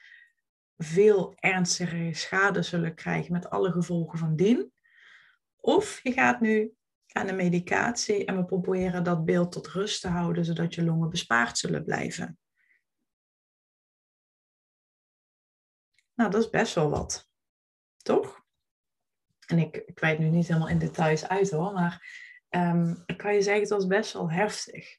veel 0.78 1.36
ernstige 1.36 2.10
schade 2.12 2.62
zullen 2.62 2.96
krijgen 2.96 3.32
met 3.32 3.50
alle 3.50 3.72
gevolgen 3.72 4.20
van 4.20 4.36
dien. 4.36 4.72
Of 5.56 6.00
je 6.04 6.12
gaat 6.12 6.42
nu 6.42 6.74
aan 7.08 7.28
de 7.28 7.34
medicatie 7.34 8.26
en 8.26 8.38
we 8.38 8.46
proberen 8.46 9.04
dat 9.04 9.26
beeld 9.26 9.52
tot 9.52 9.68
rust 9.68 10.02
te 10.02 10.08
houden, 10.08 10.46
zodat 10.46 10.76
je 10.76 10.84
longen 10.84 11.10
bespaard 11.10 11.58
zullen 11.58 11.84
blijven. 11.84 12.40
Nou, 16.14 16.32
dat 16.32 16.44
is 16.44 16.50
best 16.50 16.76
wel 16.76 16.90
wat. 16.90 17.30
Toch? 17.98 18.46
En 19.48 19.60
ik, 19.60 19.76
ik 19.76 20.00
weet 20.00 20.20
nu 20.20 20.30
niet 20.30 20.48
helemaal 20.48 20.70
in 20.70 20.80
details 20.80 21.28
uit 21.28 21.52
hoor, 21.52 21.74
maar 21.74 22.26
um, 22.50 23.04
ik 23.06 23.18
kan 23.18 23.34
je 23.34 23.42
zeggen, 23.42 23.62
het 23.62 23.72
was 23.72 23.88
best 23.88 24.14
wel 24.14 24.32
heftig. 24.32 24.98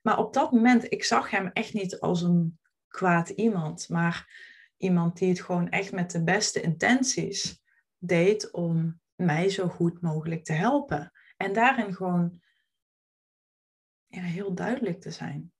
Maar 0.00 0.18
op 0.18 0.32
dat 0.32 0.52
moment, 0.52 0.92
ik 0.92 1.04
zag 1.04 1.30
hem 1.30 1.50
echt 1.52 1.72
niet 1.72 2.00
als 2.00 2.22
een 2.22 2.58
kwaad 2.88 3.28
iemand, 3.28 3.88
maar 3.88 4.48
iemand 4.76 5.18
die 5.18 5.28
het 5.28 5.40
gewoon 5.40 5.68
echt 5.68 5.92
met 5.92 6.10
de 6.10 6.24
beste 6.24 6.60
intenties 6.60 7.62
deed 7.98 8.50
om 8.50 9.00
mij 9.14 9.48
zo 9.48 9.68
goed 9.68 10.00
mogelijk 10.00 10.44
te 10.44 10.52
helpen. 10.52 11.12
En 11.36 11.52
daarin 11.52 11.94
gewoon 11.94 12.40
heel 14.08 14.54
duidelijk 14.54 15.00
te 15.00 15.10
zijn. 15.10 15.52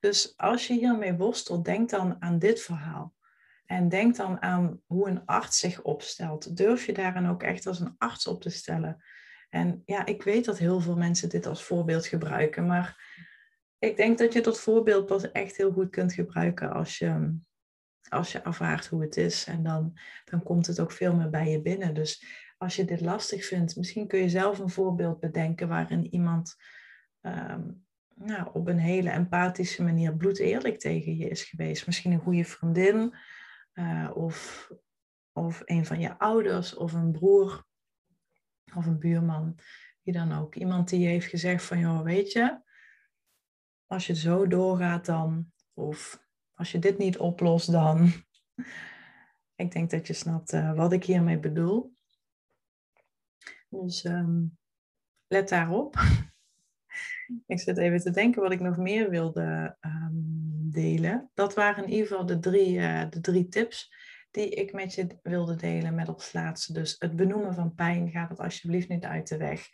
Dus 0.00 0.36
als 0.36 0.66
je 0.66 0.74
hiermee 0.74 1.14
worstelt, 1.14 1.64
denk 1.64 1.90
dan 1.90 2.22
aan 2.22 2.38
dit 2.38 2.60
verhaal. 2.60 3.14
En 3.66 3.88
denk 3.88 4.16
dan 4.16 4.42
aan 4.42 4.80
hoe 4.86 5.08
een 5.08 5.26
arts 5.26 5.58
zich 5.58 5.82
opstelt. 5.82 6.56
Durf 6.56 6.86
je 6.86 6.92
daarin 6.92 7.26
ook 7.26 7.42
echt 7.42 7.66
als 7.66 7.80
een 7.80 7.94
arts 7.98 8.26
op 8.26 8.42
te 8.42 8.50
stellen? 8.50 9.04
En 9.48 9.82
ja, 9.84 10.06
ik 10.06 10.22
weet 10.22 10.44
dat 10.44 10.58
heel 10.58 10.80
veel 10.80 10.96
mensen 10.96 11.28
dit 11.28 11.46
als 11.46 11.62
voorbeeld 11.62 12.06
gebruiken, 12.06 12.66
maar 12.66 13.16
ik 13.78 13.96
denk 13.96 14.18
dat 14.18 14.32
je 14.32 14.42
dat 14.42 14.60
voorbeeld 14.60 15.06
pas 15.06 15.30
echt 15.30 15.56
heel 15.56 15.72
goed 15.72 15.90
kunt 15.90 16.12
gebruiken 16.12 16.72
als 16.72 16.98
je, 16.98 17.38
als 18.08 18.32
je 18.32 18.40
ervaart 18.40 18.86
hoe 18.86 19.02
het 19.02 19.16
is. 19.16 19.46
En 19.46 19.62
dan, 19.62 19.98
dan 20.24 20.42
komt 20.42 20.66
het 20.66 20.80
ook 20.80 20.92
veel 20.92 21.14
meer 21.14 21.30
bij 21.30 21.50
je 21.50 21.62
binnen. 21.62 21.94
Dus 21.94 22.24
als 22.58 22.76
je 22.76 22.84
dit 22.84 23.00
lastig 23.00 23.44
vindt, 23.44 23.76
misschien 23.76 24.06
kun 24.06 24.18
je 24.18 24.28
zelf 24.28 24.58
een 24.58 24.70
voorbeeld 24.70 25.20
bedenken 25.20 25.68
waarin 25.68 26.14
iemand 26.14 26.56
um, 27.22 27.86
nou, 28.14 28.48
op 28.52 28.68
een 28.68 28.78
hele 28.78 29.10
empathische 29.10 29.82
manier 29.82 30.16
bloed 30.16 30.38
eerlijk 30.38 30.78
tegen 30.78 31.16
je 31.16 31.28
is 31.28 31.42
geweest. 31.42 31.86
Misschien 31.86 32.12
een 32.12 32.20
goede 32.20 32.44
vriendin 32.44 33.14
uh, 33.74 34.10
of, 34.14 34.68
of 35.32 35.62
een 35.64 35.86
van 35.86 36.00
je 36.00 36.18
ouders 36.18 36.74
of 36.74 36.92
een 36.92 37.12
broer 37.12 37.66
of 38.76 38.86
een 38.86 38.98
buurman, 38.98 39.58
wie 40.02 40.12
dan 40.12 40.32
ook. 40.32 40.54
Iemand 40.54 40.88
die 40.88 41.06
heeft 41.06 41.26
gezegd 41.26 41.64
van, 41.64 41.78
joh, 41.78 42.02
weet 42.02 42.32
je, 42.32 42.60
als 43.86 44.06
je 44.06 44.14
zo 44.14 44.46
doorgaat 44.46 45.06
dan, 45.06 45.52
of 45.74 46.26
als 46.54 46.72
je 46.72 46.78
dit 46.78 46.98
niet 46.98 47.18
oplost 47.18 47.72
dan. 47.72 48.12
ik 49.62 49.72
denk 49.72 49.90
dat 49.90 50.06
je 50.06 50.12
snapt 50.12 50.52
uh, 50.52 50.74
wat 50.74 50.92
ik 50.92 51.04
hiermee 51.04 51.38
bedoel. 51.38 51.92
Dus 53.68 54.04
um, 54.04 54.58
let 55.26 55.48
daarop. 55.48 55.96
ik 57.46 57.60
zit 57.60 57.78
even 57.78 58.00
te 58.00 58.10
denken 58.10 58.42
wat 58.42 58.52
ik 58.52 58.60
nog 58.60 58.76
meer 58.76 59.10
wilde 59.10 59.76
um, 59.80 60.70
delen. 60.70 61.30
Dat 61.34 61.54
waren 61.54 61.84
in 61.84 61.90
ieder 61.90 62.06
geval 62.06 62.26
de 62.26 62.38
drie, 62.38 62.78
uh, 62.78 63.10
de 63.10 63.20
drie 63.20 63.48
tips 63.48 63.92
die 64.30 64.48
ik 64.48 64.72
met 64.72 64.94
je 64.94 65.06
wilde 65.22 65.56
delen 65.56 65.94
met 65.94 66.08
als 66.08 66.32
laatste. 66.32 66.72
Dus 66.72 66.96
het 66.98 67.16
benoemen 67.16 67.54
van 67.54 67.74
pijn, 67.74 68.10
gaat 68.10 68.28
het 68.28 68.40
alsjeblieft 68.40 68.88
niet 68.88 69.04
uit 69.04 69.28
de 69.28 69.36
weg. 69.36 69.68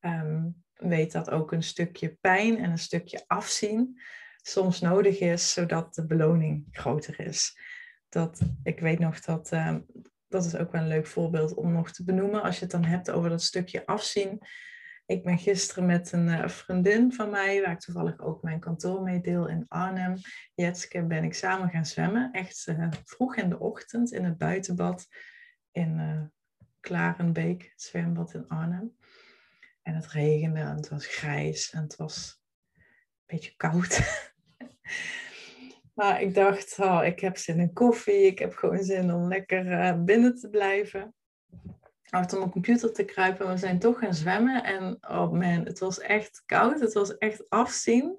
Um, 0.00 0.64
weet 0.74 1.12
dat 1.12 1.30
ook 1.30 1.52
een 1.52 1.62
stukje 1.62 2.16
pijn 2.20 2.58
en 2.58 2.70
een 2.70 2.78
stukje 2.78 3.24
afzien 3.26 4.00
soms 4.42 4.80
nodig 4.80 5.18
is, 5.18 5.52
zodat 5.52 5.94
de 5.94 6.06
beloning 6.06 6.66
groter 6.70 7.20
is. 7.20 7.58
Dat, 8.08 8.40
ik 8.62 8.80
weet 8.80 8.98
nog 8.98 9.20
dat, 9.20 9.52
um, 9.52 9.86
dat 10.28 10.44
is 10.44 10.56
ook 10.56 10.72
wel 10.72 10.80
een 10.80 10.88
leuk 10.88 11.06
voorbeeld 11.06 11.54
om 11.54 11.72
nog 11.72 11.90
te 11.90 12.04
benoemen, 12.04 12.42
als 12.42 12.54
je 12.54 12.62
het 12.62 12.70
dan 12.70 12.84
hebt 12.84 13.10
over 13.10 13.30
dat 13.30 13.42
stukje 13.42 13.86
afzien. 13.86 14.38
Ik 15.10 15.22
ben 15.22 15.38
gisteren 15.38 15.86
met 15.86 16.12
een 16.12 16.26
uh, 16.26 16.48
vriendin 16.48 17.12
van 17.12 17.30
mij, 17.30 17.62
waar 17.62 17.72
ik 17.72 17.80
toevallig 17.80 18.20
ook 18.20 18.42
mijn 18.42 18.60
kantoor 18.60 19.02
mee 19.02 19.20
deel 19.20 19.48
in 19.48 19.64
Arnhem, 19.68 20.16
Jetske, 20.54 21.02
ben 21.02 21.24
ik 21.24 21.34
samen 21.34 21.68
gaan 21.68 21.86
zwemmen. 21.86 22.32
Echt 22.32 22.66
uh, 22.66 22.88
vroeg 23.04 23.36
in 23.36 23.48
de 23.48 23.58
ochtend 23.58 24.12
in 24.12 24.24
het 24.24 24.38
buitenbad 24.38 25.06
in 25.72 25.98
uh, 25.98 26.22
Klarenbeek, 26.80 27.62
het 27.62 27.82
zwembad 27.82 28.34
in 28.34 28.48
Arnhem. 28.48 28.96
En 29.82 29.94
het 29.94 30.06
regende 30.06 30.60
en 30.60 30.76
het 30.76 30.88
was 30.88 31.06
grijs 31.06 31.70
en 31.70 31.82
het 31.82 31.96
was 31.96 32.42
een 32.74 32.82
beetje 33.26 33.56
koud. 33.56 34.00
maar 35.94 36.22
ik 36.22 36.34
dacht, 36.34 36.78
oh, 36.78 37.04
ik 37.04 37.20
heb 37.20 37.36
zin 37.36 37.60
in 37.60 37.72
koffie, 37.72 38.26
ik 38.26 38.38
heb 38.38 38.54
gewoon 38.54 38.82
zin 38.82 39.14
om 39.14 39.28
lekker 39.28 40.04
binnen 40.04 40.36
te 40.36 40.48
blijven 40.48 41.14
achter 42.10 42.38
mijn 42.38 42.50
computer 42.50 42.92
te 42.92 43.04
kruipen. 43.04 43.48
We 43.48 43.56
zijn 43.56 43.78
toch 43.78 43.98
gaan 43.98 44.14
zwemmen. 44.14 44.64
En 44.64 44.98
oh 45.00 45.32
man, 45.32 45.64
het 45.64 45.78
was 45.78 45.98
echt 45.98 46.42
koud. 46.46 46.80
Het 46.80 46.92
was 46.92 47.18
echt 47.18 47.50
afzien. 47.50 48.18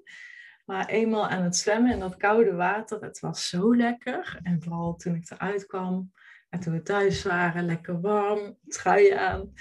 Maar 0.64 0.88
eenmaal 0.88 1.28
aan 1.28 1.42
het 1.42 1.56
zwemmen 1.56 1.92
in 1.92 1.98
dat 1.98 2.16
koude 2.16 2.52
water, 2.52 3.02
het 3.02 3.20
was 3.20 3.48
zo 3.48 3.76
lekker. 3.76 4.38
En 4.42 4.62
vooral 4.62 4.96
toen 4.96 5.14
ik 5.14 5.30
eruit 5.30 5.66
kwam 5.66 6.12
en 6.48 6.60
toen 6.60 6.72
we 6.72 6.82
thuis 6.82 7.22
waren, 7.22 7.64
lekker 7.64 8.00
warm, 8.00 8.58
trui 8.66 9.10
aan, 9.10 9.52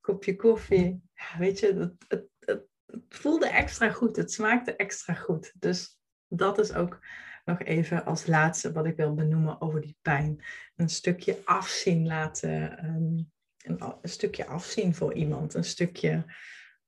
kopje 0.00 0.36
koffie. 0.36 1.02
Ja, 1.14 1.38
weet 1.38 1.58
je, 1.58 1.94
het, 2.08 2.26
het, 2.38 2.62
voelde 3.08 3.48
extra 3.48 3.90
goed. 3.90 4.16
Het 4.16 4.32
smaakte 4.32 4.76
extra 4.76 5.14
goed. 5.14 5.52
Dus 5.58 6.00
dat 6.28 6.58
is 6.58 6.74
ook 6.74 6.98
nog 7.44 7.62
even 7.62 8.04
als 8.04 8.26
laatste 8.26 8.72
wat 8.72 8.86
ik 8.86 8.96
wil 8.96 9.14
benoemen 9.14 9.60
over 9.60 9.80
die 9.80 9.96
pijn. 10.02 10.44
Een 10.76 10.88
stukje 10.88 11.38
afzien 11.44 12.06
laten 12.06 12.84
um, 12.84 13.30
een, 13.66 13.94
stukje 14.02 14.46
afzien 14.46 14.94
voor 14.94 15.14
iemand. 15.14 15.54
Een 15.54 15.64
stukje 15.64 16.24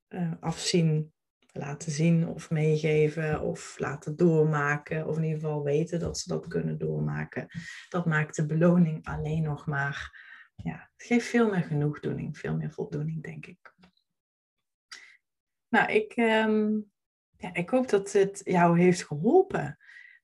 uh, 0.09 0.33
afzien 0.41 1.13
laten 1.53 1.93
zien 1.93 2.29
of 2.29 2.51
meegeven 2.51 3.41
of 3.41 3.79
laten 3.79 4.17
doormaken. 4.17 5.07
Of 5.07 5.17
in 5.17 5.23
ieder 5.23 5.41
geval 5.41 5.63
weten 5.63 6.01
dat 6.01 6.19
ze 6.19 6.29
dat 6.29 6.47
kunnen 6.47 6.79
doormaken. 6.79 7.47
Dat 7.89 8.07
maakt 8.07 8.37
de 8.37 8.47
beloning 8.47 9.07
alleen 9.07 9.43
nog 9.43 9.67
maar. 9.67 10.27
Ja, 10.55 10.91
het 10.97 11.07
geeft 11.07 11.27
veel 11.27 11.51
meer 11.51 11.63
genoegdoening, 11.63 12.39
veel 12.39 12.57
meer 12.57 12.71
voldoening, 12.71 13.23
denk 13.23 13.47
ik. 13.47 13.75
Nou, 15.69 15.93
ik, 15.93 16.17
um, 16.17 16.91
ja, 17.37 17.55
ik 17.55 17.71
hoop 17.71 17.89
dat 17.89 18.13
het 18.13 18.41
jou 18.45 18.81
heeft 18.81 19.07
geholpen. 19.07 19.79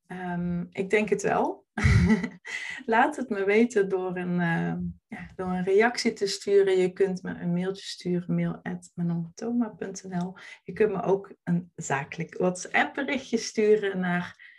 Um, 0.07 0.67
ik 0.71 0.91
denk 0.91 1.09
het 1.09 1.23
wel. 1.23 1.64
Laat 2.87 3.17
het 3.17 3.29
me 3.29 3.45
weten 3.45 3.89
door 3.89 4.17
een, 4.17 4.41
uh, 4.41 4.75
ja, 5.07 5.31
door 5.37 5.47
een 5.47 5.65
reactie 5.65 6.13
te 6.13 6.27
sturen. 6.27 6.79
Je 6.79 6.93
kunt 6.93 7.23
me 7.23 7.41
een 7.41 7.53
mailtje 7.53 7.85
sturen, 7.85 8.35
mail.manontoma.nl. 8.35 10.35
Je 10.63 10.73
kunt 10.73 10.93
me 10.93 11.03
ook 11.03 11.35
een 11.43 11.73
zakelijk 11.75 12.39
WhatsApp 12.39 12.95
berichtje 12.95 13.39
sturen 13.39 14.01
naar 14.01 14.53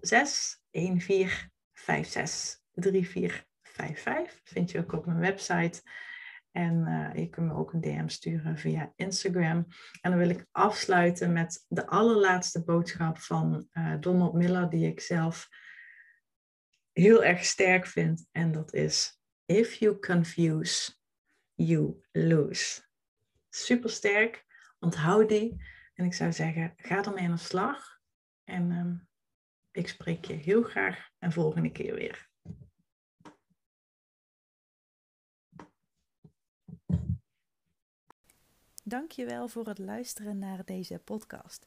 06 0.00 0.62
1456 0.70 2.60
3455. 2.72 4.40
Vind 4.44 4.70
je 4.70 4.78
ook 4.78 4.92
op 4.92 5.06
mijn 5.06 5.18
website. 5.18 5.82
En 6.52 6.74
uh, 6.74 7.10
je 7.22 7.28
kunt 7.28 7.46
me 7.46 7.54
ook 7.54 7.72
een 7.72 7.80
DM 7.80 8.08
sturen 8.08 8.58
via 8.58 8.92
Instagram. 8.96 9.66
En 10.00 10.10
dan 10.10 10.18
wil 10.18 10.28
ik 10.28 10.46
afsluiten 10.50 11.32
met 11.32 11.64
de 11.68 11.86
allerlaatste 11.86 12.64
boodschap 12.64 13.18
van 13.18 13.68
uh, 13.72 13.94
Donald 14.00 14.32
Miller, 14.32 14.70
die 14.70 14.86
ik 14.86 15.00
zelf 15.00 15.48
heel 16.98 17.24
erg 17.24 17.44
sterk 17.44 17.86
vind. 17.86 18.26
En 18.32 18.52
dat 18.52 18.74
is: 18.74 19.20
If 19.44 19.74
you 19.74 19.98
confuse, 19.98 20.92
you 21.54 22.00
lose. 22.12 22.82
Super 23.48 23.90
sterk. 23.90 24.46
Onthoud 24.78 25.28
die. 25.28 25.64
En 25.94 26.04
ik 26.04 26.14
zou 26.14 26.32
zeggen: 26.32 26.74
ga 26.76 27.04
ermee 27.04 27.24
aan 27.24 27.30
de 27.30 27.36
slag. 27.36 27.98
En 28.44 28.70
um, 28.70 29.08
ik 29.70 29.88
spreek 29.88 30.24
je 30.24 30.34
heel 30.34 30.62
graag 30.62 31.08
een 31.18 31.32
volgende 31.32 31.72
keer 31.72 31.94
weer. 31.94 32.26
Dankjewel 38.84 39.48
voor 39.48 39.66
het 39.66 39.78
luisteren 39.78 40.38
naar 40.38 40.64
deze 40.64 40.98
podcast. 40.98 41.66